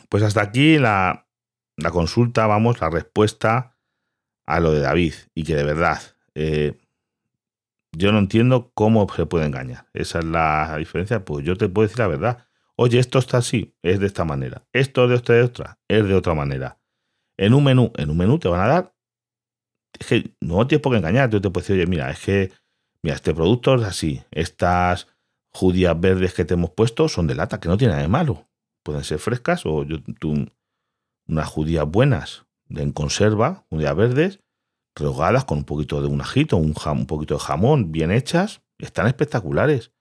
pues 0.09 0.22
hasta 0.22 0.42
aquí 0.42 0.78
la, 0.78 1.28
la 1.76 1.90
consulta, 1.90 2.46
vamos, 2.46 2.81
la 2.81 2.90
respuesta 2.90 3.76
a 4.46 4.61
lo 4.61 4.72
de 4.72 4.81
David, 4.81 5.14
y 5.35 5.44
que 5.44 5.54
de 5.54 5.64
verdad, 5.64 6.00
eh, 6.35 6.78
yo 7.99 8.13
no 8.13 8.19
entiendo 8.19 8.71
cómo 8.75 9.07
se 9.15 9.27
puede 9.27 9.47
engañar. 9.47 9.89
Esa 9.93 10.21
es 10.21 10.25
la 10.25 10.77
diferencia. 10.79 11.25
Pues 11.25 11.45
yo 11.45 11.57
te 11.57 11.69
puedo 11.69 11.87
decir 11.87 11.99
la 11.99 12.07
verdad. 12.07 12.47
Oye, 12.77 13.01
esto 13.01 13.19
está 13.19 13.39
así, 13.39 13.75
es 13.83 13.99
de 13.99 14.07
esta 14.07 14.25
manera. 14.25 14.67
Esto 14.73 15.09
de 15.09 15.17
esta 15.17 15.33
de 15.33 15.43
otra, 15.43 15.81
es 15.89 16.07
de 16.07 16.15
otra 16.15 16.35
manera. 16.35 16.81
En 17.37 17.55
un 17.55 17.65
menú, 17.65 17.93
en 17.97 18.11
un 18.11 18.17
menú 18.17 18.39
te 18.39 18.49
van 18.49 18.61
a 18.61 18.69
dar. 18.69 18.95
Es 19.99 20.07
que 20.07 20.37
no 20.41 20.65
tienes 20.69 20.83
por 20.83 20.93
qué 20.93 20.99
engañar. 20.99 21.29
Yo 21.29 21.41
te 21.41 21.51
puedo 21.51 21.63
decir, 21.63 21.75
oye, 21.75 21.87
mira, 21.87 22.09
es 22.11 22.21
que, 22.21 22.53
mira, 23.03 23.17
este 23.17 23.35
producto 23.35 23.75
es 23.75 23.83
así. 23.83 24.23
Estas 24.31 25.09
judías 25.51 25.99
verdes 25.99 26.35
que 26.35 26.45
te 26.45 26.55
hemos 26.55 26.71
puesto 26.71 27.09
son 27.09 27.27
de 27.27 27.35
lata, 27.35 27.59
que 27.59 27.69
no 27.69 27.77
tiene 27.77 27.93
nada 27.93 28.03
de 28.03 28.09
malo. 28.09 28.49
Pueden 28.85 29.03
ser 29.03 29.19
frescas 29.19 29.67
o 29.67 29.85
tú, 30.21 30.47
unas 31.27 31.49
judías 31.49 31.87
buenas 31.87 32.47
en 32.71 32.93
conserva, 32.93 33.67
judías 33.71 33.97
verdes, 33.97 34.41
rehogadas 34.99 35.45
con 35.45 35.59
un 35.59 35.65
poquito 35.65 36.01
de 36.01 36.09
un 36.09 36.21
ajito, 36.21 36.57
un, 36.57 36.75
un 36.87 37.07
poquito 37.07 37.35
de 37.35 37.41
jamón, 37.41 37.93
bien 37.93 38.11
hechas, 38.11 38.63
están 38.79 39.07
espectaculares 39.07 39.93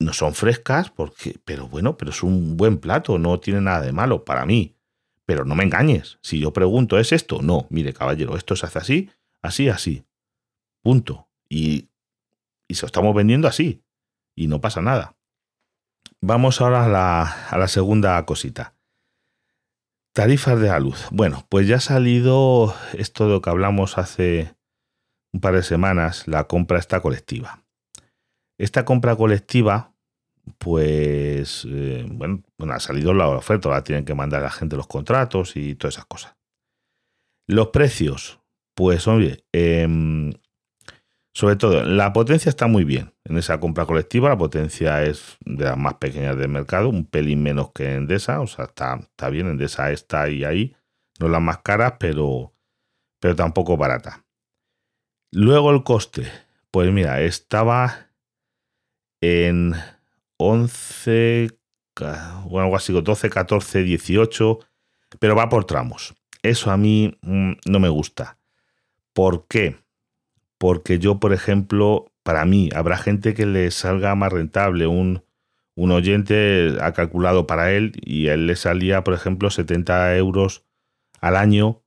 no 0.00 0.14
son 0.14 0.34
frescas, 0.34 0.90
porque, 0.90 1.38
pero 1.44 1.68
bueno, 1.68 1.96
pero 1.96 2.10
es 2.10 2.22
un 2.22 2.56
buen 2.56 2.78
plato, 2.78 3.18
no 3.18 3.38
tiene 3.38 3.60
nada 3.60 3.82
de 3.82 3.92
malo 3.92 4.24
para 4.24 4.46
mí. 4.46 4.76
Pero 5.26 5.44
no 5.44 5.54
me 5.54 5.62
engañes. 5.62 6.18
Si 6.22 6.40
yo 6.40 6.52
pregunto, 6.52 6.98
¿es 6.98 7.12
esto? 7.12 7.40
No, 7.42 7.66
mire, 7.70 7.92
caballero, 7.92 8.36
esto 8.36 8.56
se 8.56 8.66
hace 8.66 8.78
así, 8.78 9.10
así, 9.42 9.68
así. 9.68 10.04
Punto. 10.82 11.28
Y, 11.48 11.90
y 12.66 12.74
se 12.74 12.82
lo 12.82 12.86
estamos 12.86 13.14
vendiendo 13.14 13.46
así. 13.46 13.84
Y 14.34 14.48
no 14.48 14.60
pasa 14.60 14.80
nada. 14.80 15.16
Vamos 16.20 16.60
ahora 16.60 16.86
a 16.86 16.88
la, 16.88 17.22
a 17.22 17.58
la 17.58 17.68
segunda 17.68 18.24
cosita. 18.24 18.74
Tarifas 20.12 20.60
de 20.60 20.68
la 20.68 20.80
luz. 20.80 21.06
Bueno, 21.10 21.46
pues 21.48 21.66
ya 21.68 21.76
ha 21.76 21.80
salido 21.80 22.74
esto 22.94 23.24
de 23.24 23.30
lo 23.30 23.40
que 23.40 23.50
hablamos 23.50 23.98
hace 23.98 24.54
un 25.32 25.40
par 25.40 25.54
de 25.54 25.62
semanas, 25.62 26.26
la 26.26 26.44
compra 26.44 26.78
está 26.78 27.00
colectiva. 27.00 27.62
Esta 28.58 28.84
compra 28.84 29.14
colectiva 29.16 29.94
pues, 30.58 31.66
eh, 31.68 32.06
bueno, 32.08 32.42
ha 32.70 32.80
salido 32.80 33.14
la 33.14 33.28
oferta, 33.28 33.68
ahora 33.68 33.84
tienen 33.84 34.04
que 34.04 34.14
mandar 34.14 34.40
a 34.40 34.44
la 34.44 34.50
gente 34.50 34.76
los 34.76 34.86
contratos 34.86 35.56
y 35.56 35.74
todas 35.74 35.94
esas 35.94 36.06
cosas. 36.06 36.36
Los 37.46 37.68
precios, 37.68 38.40
pues, 38.74 39.06
oye, 39.08 39.44
em, 39.52 40.32
sobre 41.32 41.56
todo, 41.56 41.84
la 41.84 42.12
potencia 42.12 42.50
está 42.50 42.66
muy 42.66 42.84
bien. 42.84 43.14
En 43.24 43.38
esa 43.38 43.60
compra 43.60 43.86
colectiva, 43.86 44.28
la 44.28 44.38
potencia 44.38 45.04
es 45.04 45.38
de 45.44 45.64
las 45.64 45.76
más 45.76 45.94
pequeñas 45.94 46.36
del 46.36 46.48
mercado, 46.48 46.88
un 46.88 47.06
pelín 47.06 47.42
menos 47.42 47.70
que 47.72 47.94
Endesa, 47.94 48.40
o 48.40 48.46
sea, 48.46 48.66
está, 48.66 48.96
está 48.96 49.28
bien, 49.28 49.46
Endesa 49.46 49.92
está 49.92 50.22
ahí, 50.22 50.44
ahí. 50.44 50.74
No 51.20 51.28
las 51.28 51.40
más 51.40 51.58
caras, 51.58 51.94
pero, 52.00 52.54
pero 53.20 53.36
tampoco 53.36 53.76
barata. 53.76 54.24
Luego 55.30 55.70
el 55.70 55.84
coste, 55.84 56.26
pues 56.72 56.90
mira, 56.92 57.20
estaba 57.20 58.08
en 59.20 59.74
11, 60.38 61.48
bueno, 62.46 62.64
algo 62.64 62.76
así, 62.76 62.92
12, 62.92 63.30
14, 63.30 63.82
18, 63.84 64.58
pero 65.20 65.36
va 65.36 65.48
por 65.48 65.64
tramos. 65.64 66.14
Eso 66.42 66.70
a 66.70 66.76
mí 66.76 67.16
mm, 67.22 67.52
no 67.66 67.78
me 67.78 67.88
gusta. 67.88 68.38
¿Por 69.12 69.46
qué? 69.46 69.76
Porque 70.60 70.98
yo, 70.98 71.18
por 71.18 71.32
ejemplo, 71.32 72.12
para 72.22 72.44
mí, 72.44 72.68
habrá 72.74 72.98
gente 72.98 73.32
que 73.32 73.46
le 73.46 73.70
salga 73.70 74.14
más 74.14 74.30
rentable. 74.30 74.86
Un, 74.86 75.24
un 75.74 75.90
oyente 75.90 76.76
ha 76.82 76.92
calculado 76.92 77.46
para 77.46 77.72
él 77.72 77.92
y 78.02 78.28
a 78.28 78.34
él 78.34 78.46
le 78.46 78.56
salía, 78.56 79.02
por 79.02 79.14
ejemplo, 79.14 79.48
70 79.48 80.14
euros 80.18 80.66
al 81.22 81.36
año 81.36 81.82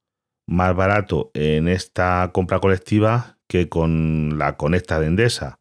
más 0.47 0.75
barato 0.75 1.29
en 1.35 1.67
esta 1.67 2.31
compra 2.33 2.59
colectiva 2.59 3.37
que 3.47 3.69
con 3.69 4.39
la 4.39 4.57
conecta 4.57 4.99
de 4.99 5.05
Endesa. 5.05 5.59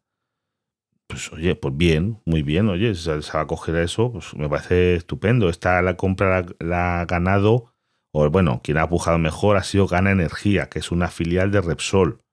Pues 1.05 1.31
oye, 1.31 1.53
pues 1.53 1.77
bien, 1.77 2.19
muy 2.25 2.41
bien, 2.41 2.67
oye, 2.67 2.95
se, 2.95 3.11
va 3.11 3.41
a 3.41 3.47
coger 3.47 3.75
eso, 3.75 4.11
pues 4.11 4.33
me 4.33 4.49
parece 4.49 4.95
estupendo. 4.95 5.49
Esta 5.49 5.79
la 5.83 5.97
compra 5.97 6.47
la, 6.59 7.01
ha 7.01 7.05
ganado, 7.05 7.75
o 8.11 8.27
bueno, 8.31 8.61
quien 8.63 8.79
ha 8.79 8.89
pujado 8.89 9.19
mejor 9.19 9.57
ha 9.57 9.63
sido 9.63 9.85
Gana 9.85 10.09
Energía, 10.09 10.67
que 10.67 10.79
es 10.79 10.89
una 10.89 11.09
filial 11.09 11.51
de 11.51 11.61
Repsol 11.61 12.23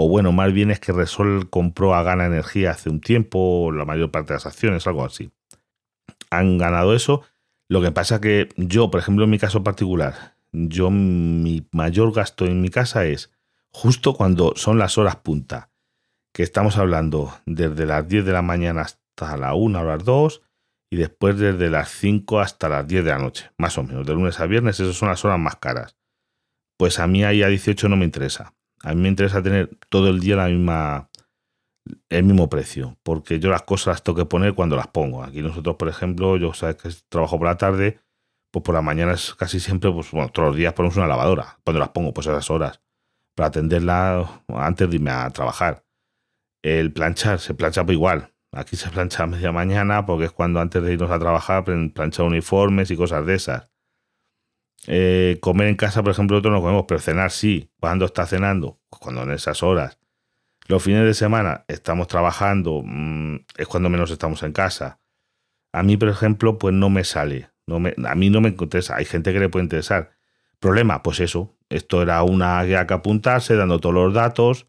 o 0.00 0.08
bueno, 0.08 0.30
más 0.30 0.52
bien 0.52 0.70
es 0.70 0.78
que 0.78 0.92
Resol 0.92 1.50
compró 1.50 1.92
a 1.92 2.04
Gana 2.04 2.26
Energía 2.26 2.70
hace 2.70 2.88
un 2.88 3.00
tiempo, 3.00 3.72
la 3.72 3.84
mayor 3.84 4.12
parte 4.12 4.28
de 4.28 4.36
las 4.36 4.46
acciones, 4.46 4.86
algo 4.86 5.04
así. 5.04 5.32
Han 6.30 6.56
ganado 6.56 6.94
eso. 6.94 7.22
Lo 7.68 7.82
que 7.82 7.90
pasa 7.90 8.20
que 8.20 8.48
yo, 8.56 8.92
por 8.92 9.00
ejemplo, 9.00 9.24
en 9.24 9.30
mi 9.30 9.40
caso 9.40 9.64
particular, 9.64 10.36
yo 10.52 10.92
mi 10.92 11.66
mayor 11.72 12.12
gasto 12.12 12.46
en 12.46 12.60
mi 12.60 12.68
casa 12.68 13.06
es 13.06 13.32
justo 13.72 14.14
cuando 14.14 14.52
son 14.54 14.78
las 14.78 14.98
horas 14.98 15.16
punta, 15.16 15.72
que 16.32 16.44
estamos 16.44 16.76
hablando 16.76 17.34
desde 17.44 17.84
las 17.84 18.06
10 18.06 18.24
de 18.24 18.32
la 18.32 18.42
mañana 18.42 18.82
hasta 18.82 19.36
la 19.36 19.54
1 19.54 19.80
o 19.80 19.84
las 19.84 20.04
2 20.04 20.42
y 20.90 20.96
después 20.96 21.38
desde 21.40 21.70
las 21.70 21.88
5 21.88 22.38
hasta 22.38 22.68
las 22.68 22.86
10 22.86 23.04
de 23.04 23.10
la 23.10 23.18
noche, 23.18 23.50
más 23.58 23.76
o 23.78 23.82
menos, 23.82 24.06
de 24.06 24.14
lunes 24.14 24.38
a 24.38 24.46
viernes, 24.46 24.78
esas 24.78 24.94
son 24.94 25.08
las 25.08 25.24
horas 25.24 25.40
más 25.40 25.56
caras. 25.56 25.96
Pues 26.76 27.00
a 27.00 27.08
mí 27.08 27.24
ahí 27.24 27.42
a 27.42 27.48
18 27.48 27.88
no 27.88 27.96
me 27.96 28.04
interesa. 28.04 28.54
A 28.82 28.94
mí 28.94 29.02
me 29.02 29.08
interesa 29.08 29.42
tener 29.42 29.70
todo 29.88 30.08
el 30.08 30.20
día 30.20 30.36
la 30.36 30.48
misma, 30.48 31.10
el 32.08 32.24
mismo 32.24 32.48
precio, 32.48 32.96
porque 33.02 33.40
yo 33.40 33.50
las 33.50 33.62
cosas 33.62 33.86
las 33.88 34.02
tengo 34.02 34.18
que 34.18 34.24
poner 34.24 34.54
cuando 34.54 34.76
las 34.76 34.88
pongo. 34.88 35.22
Aquí 35.22 35.42
nosotros, 35.42 35.76
por 35.76 35.88
ejemplo, 35.88 36.36
yo 36.36 36.52
sabes 36.54 36.76
que 36.76 36.90
trabajo 37.08 37.38
por 37.38 37.48
la 37.48 37.56
tarde, 37.56 38.00
pues 38.50 38.62
por 38.62 38.74
la 38.74 38.82
mañana 38.82 39.12
es 39.12 39.34
casi 39.34 39.60
siempre, 39.60 39.90
pues 39.92 40.10
bueno, 40.10 40.28
todos 40.30 40.48
los 40.48 40.56
días 40.56 40.72
ponemos 40.74 40.96
una 40.96 41.06
lavadora. 41.06 41.58
Cuando 41.64 41.80
las 41.80 41.90
pongo, 41.90 42.12
pues 42.14 42.26
a 42.28 42.32
esas 42.32 42.50
horas, 42.50 42.80
para 43.34 43.48
atenderla 43.48 44.42
antes 44.48 44.88
de 44.88 44.96
irme 44.96 45.10
a 45.10 45.30
trabajar. 45.30 45.84
El 46.62 46.92
planchar, 46.92 47.38
se 47.40 47.54
plancha 47.54 47.84
pues 47.84 47.94
igual. 47.94 48.34
Aquí 48.52 48.76
se 48.76 48.90
plancha 48.90 49.24
a 49.24 49.26
media 49.26 49.52
mañana 49.52 50.06
porque 50.06 50.24
es 50.26 50.32
cuando 50.32 50.60
antes 50.60 50.82
de 50.82 50.94
irnos 50.94 51.10
a 51.10 51.18
trabajar 51.18 51.64
plancha 51.64 52.22
uniformes 52.22 52.90
y 52.90 52.96
cosas 52.96 53.26
de 53.26 53.34
esas. 53.34 53.70
Eh, 54.90 55.36
comer 55.42 55.68
en 55.68 55.76
casa, 55.76 56.02
por 56.02 56.12
ejemplo, 56.12 56.36
nosotros 56.36 56.54
no 56.54 56.62
comemos, 56.62 56.86
pero 56.88 56.98
cenar 56.98 57.30
sí. 57.30 57.70
¿Cuándo 57.78 58.06
está 58.06 58.26
cenando? 58.26 58.80
Pues 58.88 59.00
cuando 59.00 59.22
en 59.22 59.32
esas 59.32 59.62
horas. 59.62 59.98
Los 60.66 60.82
fines 60.82 61.04
de 61.04 61.12
semana 61.12 61.66
estamos 61.68 62.08
trabajando, 62.08 62.82
mm, 62.82 63.36
es 63.58 63.68
cuando 63.68 63.90
menos 63.90 64.10
estamos 64.10 64.42
en 64.42 64.52
casa. 64.52 64.98
A 65.72 65.82
mí, 65.82 65.98
por 65.98 66.08
ejemplo, 66.08 66.56
pues 66.56 66.74
no 66.74 66.88
me 66.88 67.04
sale. 67.04 67.50
No 67.66 67.80
me, 67.80 67.94
a 68.06 68.14
mí 68.14 68.30
no 68.30 68.40
me 68.40 68.48
interesa. 68.48 68.96
Hay 68.96 69.04
gente 69.04 69.34
que 69.34 69.40
le 69.40 69.50
puede 69.50 69.64
interesar. 69.64 70.12
Problema, 70.58 71.02
pues 71.02 71.20
eso. 71.20 71.54
Esto 71.68 72.00
era 72.00 72.22
una 72.22 72.64
que 72.64 72.94
apuntarse, 72.94 73.56
dando 73.56 73.80
todos 73.80 73.94
los 73.94 74.14
datos. 74.14 74.68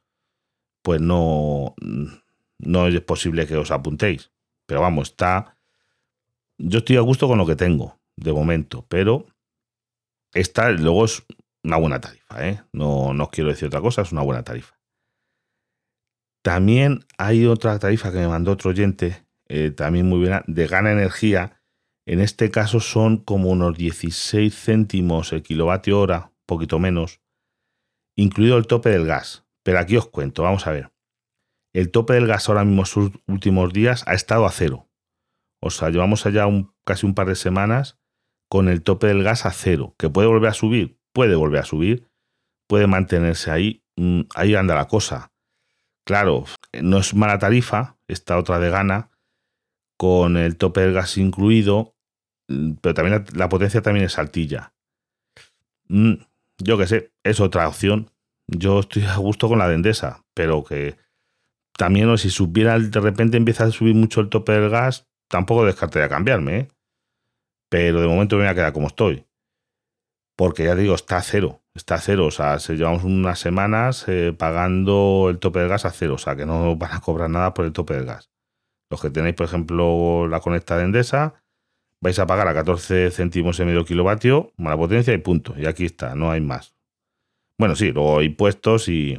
Pues 0.81 0.99
no, 0.99 1.75
no 2.57 2.87
es 2.87 3.01
posible 3.01 3.47
que 3.47 3.55
os 3.55 3.71
apuntéis. 3.71 4.31
Pero 4.65 4.81
vamos, 4.81 5.11
está. 5.11 5.57
Yo 6.57 6.79
estoy 6.79 6.97
a 6.97 7.01
gusto 7.01 7.29
con 7.29 7.37
lo 7.37 7.45
que 7.45 7.55
tengo, 7.55 8.01
de 8.17 8.33
momento. 8.33 8.85
Pero 8.89 9.25
esta 10.33 10.71
luego 10.71 11.05
es 11.05 11.25
una 11.63 11.77
buena 11.77 11.99
tarifa, 11.99 12.47
¿eh? 12.47 12.63
no, 12.71 13.13
no 13.13 13.29
quiero 13.29 13.49
decir 13.49 13.67
otra 13.67 13.81
cosa, 13.81 14.01
es 14.01 14.11
una 14.11 14.21
buena 14.21 14.43
tarifa. 14.43 14.79
También 16.43 17.05
hay 17.17 17.45
otra 17.45 17.77
tarifa 17.79 18.11
que 18.11 18.19
me 18.19 18.27
mandó 18.27 18.53
otro 18.53 18.69
oyente, 18.69 19.25
eh, 19.47 19.71
también 19.71 20.07
muy 20.07 20.19
buena, 20.19 20.43
de 20.47 20.67
Gana 20.67 20.91
Energía. 20.91 21.61
En 22.07 22.21
este 22.21 22.49
caso 22.49 22.79
son 22.79 23.17
como 23.17 23.49
unos 23.49 23.77
16 23.77 24.55
céntimos 24.55 25.33
el 25.33 25.43
kilovatio 25.43 25.99
hora, 25.99 26.31
poquito 26.45 26.79
menos, 26.79 27.21
incluido 28.15 28.57
el 28.57 28.67
tope 28.67 28.89
del 28.89 29.05
gas. 29.05 29.45
Pero 29.63 29.79
aquí 29.79 29.97
os 29.97 30.07
cuento, 30.07 30.43
vamos 30.43 30.65
a 30.65 30.71
ver. 30.71 30.91
El 31.73 31.91
tope 31.91 32.13
del 32.13 32.25
gas 32.25 32.47
ahora 32.47 32.63
mismo, 32.63 32.85
sus 32.85 33.11
últimos 33.27 33.73
días, 33.73 34.03
ha 34.07 34.13
estado 34.13 34.45
a 34.45 34.51
cero. 34.51 34.89
O 35.61 35.69
sea, 35.69 35.89
llevamos 35.89 36.25
allá 36.25 36.47
un, 36.47 36.73
casi 36.85 37.05
un 37.05 37.13
par 37.13 37.27
de 37.27 37.35
semanas 37.35 37.98
con 38.49 38.67
el 38.67 38.81
tope 38.81 39.07
del 39.07 39.23
gas 39.23 39.45
a 39.45 39.51
cero, 39.51 39.95
que 39.97 40.09
puede 40.09 40.27
volver 40.27 40.49
a 40.49 40.53
subir, 40.53 40.97
puede 41.13 41.35
volver 41.35 41.61
a 41.61 41.65
subir, 41.65 42.09
puede 42.67 42.87
mantenerse 42.87 43.51
ahí, 43.51 43.83
mm, 43.95 44.21
ahí 44.35 44.55
anda 44.55 44.75
la 44.75 44.87
cosa. 44.87 45.31
Claro, 46.05 46.45
no 46.81 46.97
es 46.97 47.13
mala 47.13 47.37
tarifa, 47.37 47.97
esta 48.07 48.37
otra 48.37 48.59
de 48.59 48.71
gana, 48.71 49.11
con 49.97 50.37
el 50.37 50.57
tope 50.57 50.81
del 50.81 50.93
gas 50.93 51.17
incluido, 51.17 51.95
mm, 52.47 52.73
pero 52.81 52.95
también 52.95 53.25
la, 53.33 53.49
potencia 53.49 53.81
también 53.81 54.05
es 54.05 54.17
altilla. 54.17 54.73
Mm, 55.87 56.13
yo 56.57 56.77
qué 56.77 56.87
sé, 56.87 57.11
es 57.23 57.39
otra 57.39 57.67
opción. 57.67 58.11
Yo 58.47 58.79
estoy 58.79 59.03
a 59.03 59.17
gusto 59.17 59.47
con 59.47 59.59
la 59.59 59.67
de 59.69 59.95
pero 60.33 60.63
que 60.63 60.97
también, 61.77 62.17
si 62.17 62.29
subiera 62.29 62.79
de 62.79 62.99
repente 62.99 63.37
empieza 63.37 63.65
a 63.65 63.71
subir 63.71 63.95
mucho 63.95 64.21
el 64.21 64.29
tope 64.29 64.53
del 64.53 64.69
gas, 64.69 65.07
tampoco 65.27 65.65
descartaría 65.65 66.09
cambiarme, 66.09 66.57
¿eh? 66.57 66.67
Pero 67.69 68.01
de 68.01 68.07
momento 68.07 68.35
me 68.35 68.43
voy 68.43 68.51
a 68.51 68.55
quedar 68.55 68.73
como 68.73 68.87
estoy. 68.87 69.25
Porque 70.35 70.65
ya 70.65 70.75
digo, 70.75 70.95
está 70.95 71.17
a 71.17 71.21
cero, 71.21 71.61
está 71.75 71.95
a 71.95 71.99
cero. 71.99 72.25
O 72.27 72.31
sea, 72.31 72.57
llevamos 72.57 73.03
unas 73.03 73.39
semanas 73.39 74.05
eh, 74.07 74.33
pagando 74.37 75.27
el 75.29 75.39
tope 75.39 75.59
de 75.59 75.67
gas 75.67 75.85
a 75.85 75.91
cero, 75.91 76.15
o 76.15 76.17
sea, 76.17 76.35
que 76.35 76.45
no 76.45 76.75
van 76.77 76.93
a 76.93 77.01
cobrar 77.01 77.29
nada 77.29 77.53
por 77.53 77.65
el 77.65 77.73
tope 77.73 77.93
de 77.95 78.05
gas. 78.05 78.31
Los 78.89 79.01
que 79.01 79.09
tenéis, 79.09 79.35
por 79.35 79.45
ejemplo, 79.45 80.27
la 80.27 80.39
conecta 80.39 80.77
de 80.77 80.85
Endesa, 80.85 81.43
vais 82.01 82.17
a 82.17 82.25
pagar 82.25 82.47
a 82.47 82.53
14 82.53 83.11
céntimos 83.11 83.59
en 83.59 83.67
medio 83.67 83.85
kilovatio, 83.85 84.51
mala 84.57 84.77
potencia 84.77 85.13
y 85.13 85.17
punto. 85.19 85.53
Y 85.57 85.67
aquí 85.67 85.85
está, 85.85 86.15
no 86.15 86.31
hay 86.31 86.41
más. 86.41 86.75
Bueno, 87.57 87.75
sí, 87.75 87.91
luego 87.91 88.21
impuestos 88.21 88.87
y 88.87 89.17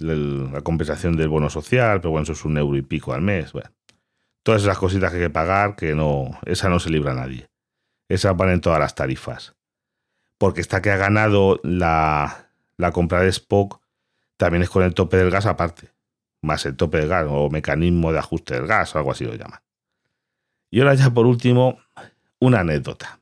la 0.00 0.60
compensación 0.62 1.16
del 1.16 1.28
bono 1.28 1.50
social, 1.50 2.00
pero 2.00 2.12
bueno, 2.12 2.22
eso 2.22 2.32
es 2.32 2.44
un 2.44 2.56
euro 2.56 2.76
y 2.76 2.82
pico 2.82 3.12
al 3.12 3.22
mes. 3.22 3.52
Bueno, 3.52 3.70
todas 4.42 4.62
esas 4.62 4.78
cositas 4.78 5.10
que 5.10 5.18
hay 5.18 5.22
que 5.24 5.30
pagar, 5.30 5.76
que 5.76 5.94
no, 5.94 6.38
esa 6.46 6.68
no 6.68 6.78
se 6.78 6.90
libra 6.90 7.12
a 7.12 7.16
nadie. 7.16 7.48
Esa 8.08 8.32
van 8.32 8.50
en 8.50 8.60
todas 8.60 8.78
las 8.78 8.94
tarifas. 8.94 9.54
Porque 10.38 10.60
esta 10.60 10.82
que 10.82 10.90
ha 10.90 10.96
ganado 10.96 11.60
la, 11.62 12.50
la 12.76 12.92
compra 12.92 13.20
de 13.22 13.28
Spock 13.28 13.80
también 14.36 14.62
es 14.62 14.70
con 14.70 14.82
el 14.82 14.94
tope 14.94 15.16
del 15.16 15.30
gas 15.30 15.46
aparte. 15.46 15.92
Más 16.42 16.66
el 16.66 16.76
tope 16.76 16.98
del 16.98 17.08
gas 17.08 17.26
o 17.28 17.48
mecanismo 17.50 18.12
de 18.12 18.18
ajuste 18.18 18.54
del 18.54 18.66
gas 18.66 18.94
o 18.94 18.98
algo 18.98 19.12
así 19.12 19.24
lo 19.24 19.34
llaman. 19.34 19.60
Y 20.70 20.80
ahora 20.80 20.94
ya 20.94 21.10
por 21.10 21.26
último, 21.26 21.78
una 22.40 22.60
anécdota. 22.60 23.20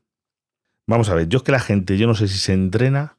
Vamos 0.87 1.09
a 1.09 1.15
ver, 1.15 1.29
yo 1.29 1.37
es 1.37 1.43
que 1.43 1.51
la 1.51 1.59
gente, 1.59 1.97
yo 1.97 2.07
no 2.07 2.15
sé 2.15 2.27
si 2.27 2.37
se 2.37 2.53
entrena 2.53 3.17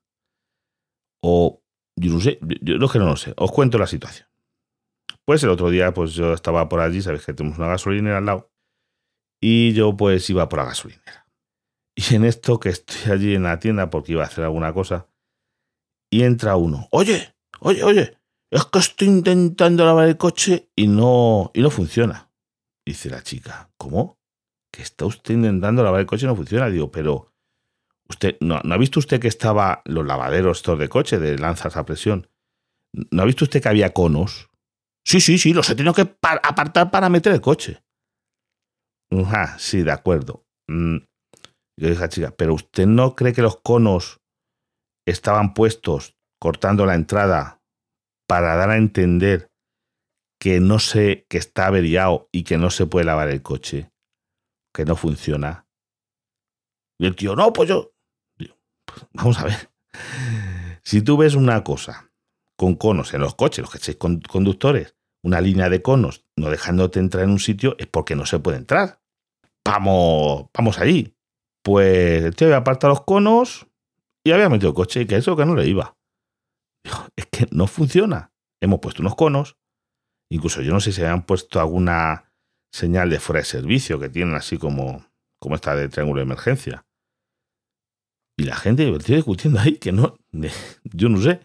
o 1.22 1.62
yo 1.96 2.12
no 2.12 2.20
sé, 2.20 2.38
yo 2.60 2.88
que 2.88 2.98
no 2.98 3.06
lo 3.06 3.16
sé. 3.16 3.32
Os 3.36 3.52
cuento 3.52 3.78
la 3.78 3.86
situación. 3.86 4.28
Pues 5.24 5.42
el 5.42 5.50
otro 5.50 5.70
día, 5.70 5.94
pues 5.94 6.12
yo 6.12 6.34
estaba 6.34 6.68
por 6.68 6.80
allí, 6.80 7.00
sabéis 7.00 7.24
que 7.24 7.32
tenemos 7.32 7.58
una 7.58 7.68
gasolinera 7.68 8.18
al 8.18 8.26
lado, 8.26 8.52
y 9.40 9.72
yo 9.72 9.96
pues 9.96 10.28
iba 10.28 10.48
por 10.48 10.58
la 10.58 10.66
gasolinera. 10.66 11.23
Y 11.96 12.14
en 12.14 12.24
esto 12.24 12.58
que 12.58 12.70
estoy 12.70 13.12
allí 13.12 13.34
en 13.34 13.44
la 13.44 13.58
tienda 13.58 13.90
porque 13.90 14.12
iba 14.12 14.22
a 14.22 14.26
hacer 14.26 14.44
alguna 14.44 14.72
cosa, 14.72 15.06
y 16.10 16.22
entra 16.22 16.56
uno, 16.56 16.88
oye, 16.90 17.34
oye, 17.60 17.82
oye, 17.82 18.18
es 18.50 18.64
que 18.66 18.78
estoy 18.78 19.08
intentando 19.08 19.84
lavar 19.84 20.06
el 20.06 20.16
coche 20.16 20.70
y 20.76 20.86
no, 20.86 21.50
y 21.54 21.60
no 21.60 21.70
funciona. 21.70 22.30
Dice 22.86 23.10
la 23.10 23.22
chica, 23.22 23.70
¿cómo? 23.76 24.20
Que 24.72 24.82
está 24.82 25.06
usted 25.06 25.34
intentando 25.34 25.82
lavar 25.82 26.00
el 26.00 26.06
coche 26.06 26.26
y 26.26 26.28
no 26.28 26.36
funciona. 26.36 26.68
Digo, 26.68 26.90
pero 26.90 27.32
usted, 28.08 28.36
¿no, 28.40 28.60
ha 28.62 28.76
visto 28.76 29.00
usted 29.00 29.18
que 29.18 29.26
estaba 29.26 29.82
los 29.86 30.06
lavaderos 30.06 30.58
estos 30.58 30.78
de 30.78 30.88
coche, 30.88 31.18
de 31.18 31.36
lanzas 31.36 31.76
a 31.76 31.84
presión? 31.84 32.28
¿No 33.10 33.22
ha 33.22 33.26
visto 33.26 33.44
usted 33.44 33.60
que 33.60 33.68
había 33.68 33.92
conos? 33.92 34.50
Sí, 35.04 35.20
sí, 35.20 35.36
sí, 35.38 35.52
los 35.52 35.68
he 35.68 35.74
tenido 35.74 35.94
que 35.94 36.16
apartar 36.20 36.92
para 36.92 37.08
meter 37.08 37.32
el 37.32 37.40
coche. 37.40 37.82
Ajá, 39.10 39.58
sí, 39.58 39.82
de 39.82 39.90
acuerdo. 39.90 40.46
Mm, 40.68 40.98
Yo 41.78 41.88
dije 41.88 42.04
a 42.04 42.08
chica, 42.08 42.34
pero 42.36 42.54
¿usted 42.54 42.86
no 42.86 43.14
cree 43.14 43.32
que 43.32 43.42
los 43.42 43.60
conos 43.60 44.20
estaban 45.06 45.54
puestos 45.54 46.16
cortando 46.40 46.86
la 46.86 46.94
entrada 46.94 47.62
para 48.28 48.54
dar 48.56 48.70
a 48.70 48.76
entender 48.76 49.50
que 50.40 50.60
no 50.60 50.78
sé, 50.78 51.26
que 51.28 51.38
está 51.38 51.66
averiado 51.66 52.28
y 52.32 52.44
que 52.44 52.58
no 52.58 52.70
se 52.70 52.86
puede 52.86 53.06
lavar 53.06 53.28
el 53.28 53.42
coche? 53.42 53.90
Que 54.72 54.84
no 54.84 54.96
funciona. 54.96 55.66
Y 56.98 57.06
el 57.06 57.16
tío, 57.16 57.34
no, 57.34 57.52
pues 57.52 57.68
yo. 57.68 57.92
Pues 58.36 59.06
vamos 59.12 59.38
a 59.38 59.44
ver. 59.44 59.70
Si 60.82 61.02
tú 61.02 61.16
ves 61.16 61.34
una 61.34 61.64
cosa 61.64 62.12
con 62.56 62.74
conos 62.76 63.14
en 63.14 63.20
los 63.20 63.34
coches, 63.34 63.62
los 63.62 63.70
que 63.70 63.98
con- 63.98 64.20
conductores, 64.20 64.96
una 65.24 65.40
línea 65.40 65.68
de 65.70 65.82
conos 65.82 66.24
no 66.36 66.50
dejándote 66.50 67.00
entrar 67.00 67.24
en 67.24 67.30
un 67.30 67.38
sitio, 67.40 67.74
es 67.78 67.86
porque 67.86 68.14
no 68.14 68.26
se 68.26 68.38
puede 68.38 68.58
entrar. 68.58 69.00
Vamos, 69.64 70.50
vamos 70.52 70.78
allí. 70.78 71.13
Pues 71.64 72.22
el 72.22 72.36
tío 72.36 72.48
había 72.48 72.58
apartado 72.58 72.92
los 72.92 73.04
conos 73.04 73.66
y 74.22 74.32
había 74.32 74.50
metido 74.50 74.68
el 74.68 74.74
coche 74.74 75.00
y 75.00 75.06
que 75.06 75.16
eso 75.16 75.34
que 75.34 75.46
no 75.46 75.54
le 75.54 75.66
iba. 75.66 75.96
Es 77.16 77.26
que 77.26 77.46
no 77.50 77.66
funciona. 77.66 78.32
Hemos 78.60 78.80
puesto 78.80 79.00
unos 79.00 79.16
conos. 79.16 79.56
Incluso 80.30 80.60
yo 80.60 80.72
no 80.72 80.80
sé 80.80 80.92
si 80.92 81.00
habían 81.00 81.24
puesto 81.24 81.60
alguna 81.60 82.30
señal 82.70 83.08
de 83.08 83.18
fuera 83.18 83.40
de 83.40 83.46
servicio 83.46 83.98
que 83.98 84.10
tienen 84.10 84.34
así 84.34 84.58
como, 84.58 85.06
como 85.40 85.54
esta 85.54 85.74
de 85.74 85.88
triángulo 85.88 86.18
de 86.18 86.24
emergencia. 86.24 86.86
Y 88.36 88.44
la 88.44 88.56
gente, 88.56 88.84
tío 88.98 89.16
discutiendo 89.16 89.60
ahí, 89.60 89.78
que 89.78 89.92
no, 89.92 90.18
yo 90.82 91.08
no 91.08 91.20
sé. 91.20 91.40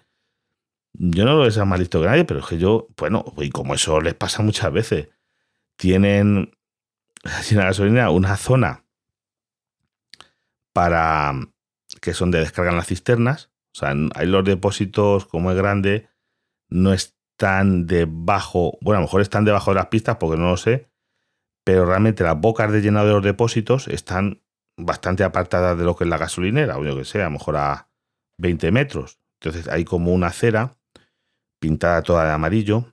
Yo 0.94 1.24
no 1.24 1.36
lo 1.36 1.48
veo 1.48 1.66
más 1.66 1.80
listo 1.80 2.02
que 2.02 2.08
nadie, 2.08 2.26
pero 2.26 2.42
es 2.42 2.46
que 2.48 2.58
yo, 2.58 2.88
bueno, 2.98 3.24
y 3.38 3.52
como 3.52 3.76
eso 3.76 4.02
les 4.02 4.16
pasa 4.16 4.42
muchas 4.44 4.74
veces, 4.74 5.10
tienen 5.78 6.52
así 7.24 7.54
en 7.54 7.60
la 7.60 7.68
gasolina 7.68 8.10
una 8.10 8.36
zona 8.36 8.89
para 10.80 11.34
que 12.00 12.14
son 12.14 12.32
de 12.32 12.40
descarga 12.40 12.72
en 12.72 12.78
las 12.78 12.88
cisternas. 12.88 13.52
O 13.76 13.80
sea, 13.80 13.94
hay 14.16 14.28
los 14.28 14.46
depósitos, 14.46 15.26
como 15.26 15.52
es 15.52 15.58
grande, 15.58 16.08
no 16.70 16.94
están 16.94 17.86
debajo, 17.86 18.78
bueno, 18.80 19.00
a 19.00 19.02
lo 19.02 19.08
mejor 19.08 19.20
están 19.20 19.44
debajo 19.44 19.72
de 19.72 19.76
las 19.76 19.88
pistas 19.88 20.16
porque 20.22 20.40
no 20.40 20.52
lo 20.52 20.56
sé, 20.56 20.90
pero 21.66 21.86
realmente 21.86 22.24
las 22.24 22.40
bocas 22.40 22.72
de 22.72 22.82
llenado 22.82 23.08
de 23.08 23.14
los 23.16 23.24
depósitos 23.26 23.90
están 23.90 24.42
bastante 24.78 25.26
apartadas 25.26 25.78
de 25.78 25.84
lo 25.84 25.98
que 25.98 26.06
es 26.06 26.10
la 26.10 26.18
gasolinera, 26.18 26.78
o 26.78 26.86
yo 26.86 26.96
que 26.96 27.04
sé, 27.04 27.20
a 27.20 27.26
lo 27.26 27.32
mejor 27.32 27.58
a 27.58 27.90
20 28.38 28.72
metros. 28.72 29.20
Entonces 29.42 29.68
hay 29.68 29.84
como 29.84 30.14
una 30.14 30.28
acera 30.28 30.78
pintada 31.60 32.04
toda 32.04 32.24
de 32.24 32.32
amarillo. 32.32 32.86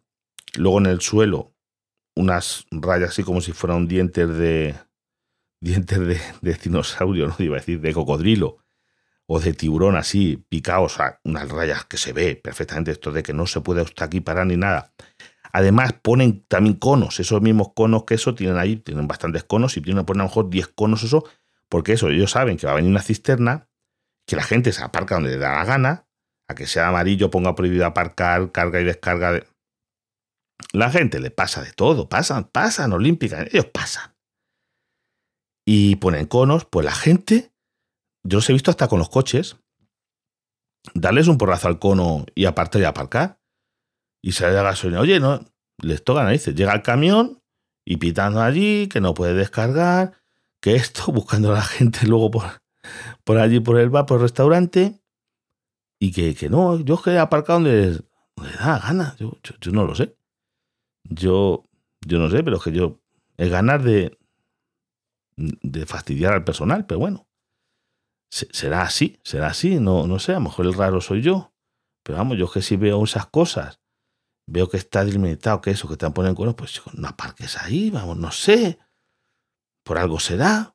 Luego 0.56 0.78
en 0.78 0.86
el 0.86 1.00
suelo 1.00 1.54
unas 2.16 2.66
rayas 2.72 3.10
así 3.10 3.22
como 3.22 3.40
si 3.40 3.52
fueran 3.52 3.86
dientes 3.86 4.28
de 4.36 4.74
dientes 5.60 5.98
de, 5.98 6.20
de 6.42 6.54
dinosaurio, 6.54 7.28
no 7.28 7.36
iba 7.38 7.56
a 7.56 7.60
decir, 7.60 7.80
de 7.80 7.92
cocodrilo 7.92 8.58
o 9.26 9.40
de 9.40 9.52
tiburón 9.52 9.96
así 9.96 10.44
picados, 10.48 10.94
o 10.94 10.96
sea, 10.96 11.20
unas 11.24 11.48
rayas 11.48 11.84
que 11.84 11.96
se 11.96 12.12
ve 12.12 12.36
perfectamente 12.36 12.92
esto 12.92 13.10
de 13.10 13.22
que 13.22 13.32
no 13.32 13.46
se 13.46 13.60
puede 13.60 13.82
hasta 13.82 14.04
aquí 14.04 14.20
parar 14.20 14.46
ni 14.46 14.56
nada. 14.56 14.92
Además 15.52 15.94
ponen 15.94 16.44
también 16.46 16.76
conos, 16.76 17.18
esos 17.18 17.40
mismos 17.42 17.72
conos 17.74 18.04
que 18.04 18.14
eso 18.14 18.34
tienen 18.34 18.56
ahí, 18.56 18.76
tienen 18.76 19.08
bastantes 19.08 19.42
conos 19.44 19.76
y 19.76 19.80
tienen 19.80 20.04
ponen 20.04 20.20
a 20.20 20.24
lo 20.24 20.28
mejor 20.28 20.50
10 20.50 20.68
conos 20.68 21.02
eso, 21.02 21.24
porque 21.68 21.94
eso 21.94 22.08
ellos 22.08 22.30
saben 22.30 22.56
que 22.56 22.66
va 22.66 22.74
a 22.74 22.76
venir 22.76 22.90
una 22.90 23.02
cisterna, 23.02 23.68
que 24.26 24.36
la 24.36 24.42
gente 24.42 24.72
se 24.72 24.82
aparca 24.82 25.16
donde 25.16 25.30
le 25.30 25.38
da 25.38 25.56
la 25.56 25.64
gana, 25.64 26.06
a 26.48 26.54
que 26.54 26.66
sea 26.66 26.88
amarillo 26.88 27.30
ponga 27.30 27.54
prohibido 27.54 27.86
aparcar, 27.86 28.52
carga 28.52 28.80
y 28.80 28.84
descarga 28.84 29.32
de... 29.32 29.46
La 30.72 30.90
gente 30.90 31.20
le 31.20 31.30
pasa 31.30 31.62
de 31.62 31.72
todo, 31.72 32.08
pasan, 32.08 32.44
pasan 32.44 32.92
olímpicas, 32.92 33.46
ellos 33.50 33.66
pasan. 33.66 34.15
Y 35.66 35.96
ponen 35.96 36.26
conos, 36.26 36.64
pues 36.64 36.86
la 36.86 36.94
gente, 36.94 37.52
yo 38.22 38.38
los 38.38 38.48
he 38.48 38.52
visto 38.52 38.70
hasta 38.70 38.86
con 38.86 39.00
los 39.00 39.08
coches, 39.08 39.56
darles 40.94 41.26
un 41.26 41.38
porrazo 41.38 41.66
al 41.66 41.80
cono 41.80 42.24
y 42.34 42.44
apartar 42.44 42.80
y 42.80 42.84
aparcar. 42.84 43.40
Y 44.22 44.32
sale 44.32 44.54
la 44.54 44.62
gasolina, 44.62 45.00
oye, 45.00 45.18
no, 45.18 45.44
les 45.82 46.04
toca 46.04 46.22
narices. 46.22 46.54
Llega 46.54 46.72
el 46.72 46.82
camión 46.82 47.42
y 47.84 47.96
pitando 47.96 48.40
allí, 48.42 48.88
que 48.88 49.00
no 49.00 49.12
puede 49.12 49.34
descargar, 49.34 50.20
que 50.60 50.76
esto, 50.76 51.06
buscando 51.12 51.50
a 51.50 51.56
la 51.56 51.62
gente 51.62 52.06
luego 52.06 52.30
por, 52.30 52.44
por 53.24 53.38
allí, 53.38 53.60
por 53.60 53.78
el 53.78 53.90
bar, 53.90 54.06
por 54.06 54.18
el 54.18 54.22
restaurante, 54.22 55.00
y 55.98 56.12
que, 56.12 56.34
que 56.34 56.48
no, 56.48 56.78
yo 56.80 56.94
es 56.94 57.00
que 57.00 57.10
he 57.10 57.18
aparcado 57.18 57.60
donde, 57.60 58.02
da 58.58 58.78
gana, 58.78 59.16
yo, 59.18 59.38
yo, 59.42 59.54
yo 59.60 59.72
no 59.72 59.84
lo 59.84 59.94
sé. 59.94 60.16
Yo, 61.04 61.64
yo 62.06 62.18
no 62.18 62.28
sé, 62.30 62.42
pero 62.42 62.56
es 62.56 62.62
que 62.62 62.72
yo, 62.72 63.00
es 63.36 63.50
ganas 63.50 63.82
de, 63.82 64.18
de 65.36 65.86
fastidiar 65.86 66.32
al 66.32 66.44
personal, 66.44 66.86
pero 66.86 67.00
bueno, 67.00 67.28
se- 68.30 68.48
será 68.52 68.82
así, 68.82 69.18
será 69.24 69.48
así, 69.48 69.78
no, 69.80 70.06
no 70.06 70.18
sé, 70.18 70.32
a 70.32 70.36
lo 70.36 70.42
mejor 70.42 70.66
el 70.66 70.74
raro 70.74 71.00
soy 71.00 71.22
yo, 71.22 71.52
pero 72.02 72.18
vamos, 72.18 72.38
yo 72.38 72.50
que 72.50 72.62
si 72.62 72.76
veo 72.76 73.02
esas 73.04 73.26
cosas, 73.26 73.80
veo 74.48 74.68
que 74.68 74.76
está 74.76 75.04
delimitado, 75.04 75.60
que 75.60 75.70
eso, 75.72 75.88
que 75.88 75.96
te 75.96 76.10
ponen 76.10 76.34
cuernos, 76.34 76.56
pues 76.56 76.72
chico, 76.72 76.90
no 76.94 77.08
aparques 77.08 77.56
ahí, 77.58 77.90
vamos, 77.90 78.16
no 78.16 78.30
sé, 78.30 78.78
por 79.84 79.98
algo 79.98 80.18
será. 80.18 80.74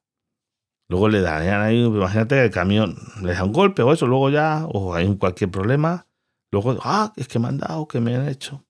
Luego 0.89 1.10
le 1.10 1.21
darían 1.21 1.62
ahí, 1.62 1.84
imagínate 1.84 2.36
que 2.36 2.43
el 2.45 2.52
camión 2.52 2.97
le 3.21 3.34
da 3.34 3.43
un 3.45 3.54
golpe 3.54 3.82
o 3.82 3.93
eso, 3.93 4.08
luego 4.08 4.30
ya, 4.30 4.65
o 4.67 4.93
hay 4.93 5.06
un 5.08 5.17
cualquier 5.17 5.50
problema, 5.50 6.08
luego, 6.52 6.78
ah, 6.84 7.13
es 7.15 7.28
que 7.30 7.39
me 7.39 7.47
han 7.47 7.60
dado, 7.60 7.88
que 7.88 8.02
me 8.02 8.15
han 8.15 8.28
hecho. 8.28 8.65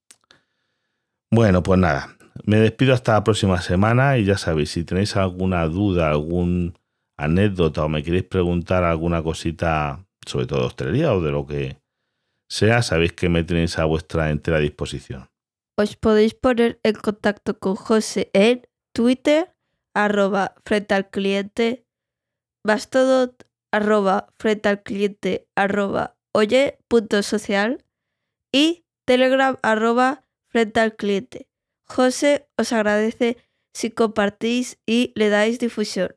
Bueno, 1.32 1.63
pues 1.63 1.80
nada, 1.80 2.15
me 2.46 2.58
despido 2.58 2.94
hasta 2.94 3.13
la 3.13 3.24
próxima 3.24 3.62
semana 3.62 4.17
y 4.17 4.26
ya 4.26 4.38
sabéis, 4.38 4.72
si 4.72 4.84
tenéis 4.84 5.15
alguna 5.15 5.65
duda, 5.67 6.10
algún 6.10 6.78
anécdota 7.17 7.86
o 7.86 7.89
me 7.89 8.04
queréis 8.04 8.24
preguntar 8.24 8.84
alguna 8.84 9.22
cosita, 9.22 10.06
sobre 10.26 10.48
todo 10.48 10.65
hostelería 10.65 11.13
o 11.13 11.22
de 11.22 11.32
lo 11.32 11.46
que 11.46 11.78
sea, 12.50 12.82
sabéis 12.82 13.13
que 13.13 13.30
me 13.30 13.44
tenéis 13.44 13.78
a 13.80 13.86
vuestra 13.86 14.30
entera 14.30 14.60
disposición. 14.60 15.30
Os 15.78 15.96
podéis 15.96 16.34
poner 16.34 16.80
en 16.84 16.96
contacto 16.96 17.58
con 17.60 17.76
José 17.76 18.30
en 18.34 18.67
Twitter, 18.94 19.56
arroba 19.94 20.56
frente 20.65 20.94
al 20.96 21.10
cliente, 21.10 21.86
Mastodon, 22.63 23.36
arroba 23.72 24.28
frente 24.38 24.70
al 24.70 24.84
cliente, 24.84 25.48
arroba 25.56 26.17
oye 26.34 26.80
punto 26.88 27.24
social 27.24 27.84
y 28.52 28.86
Telegram, 29.06 29.58
arroba 29.63 30.24
frente 30.48 30.80
al 30.80 30.96
cliente. 30.96 31.51
José 31.93 32.47
os 32.62 32.71
agradece 32.73 33.38
si 33.73 33.88
compartís 33.91 34.80
y 34.86 34.99
le 35.15 35.27
dais 35.30 35.60
difusión. 35.60 36.12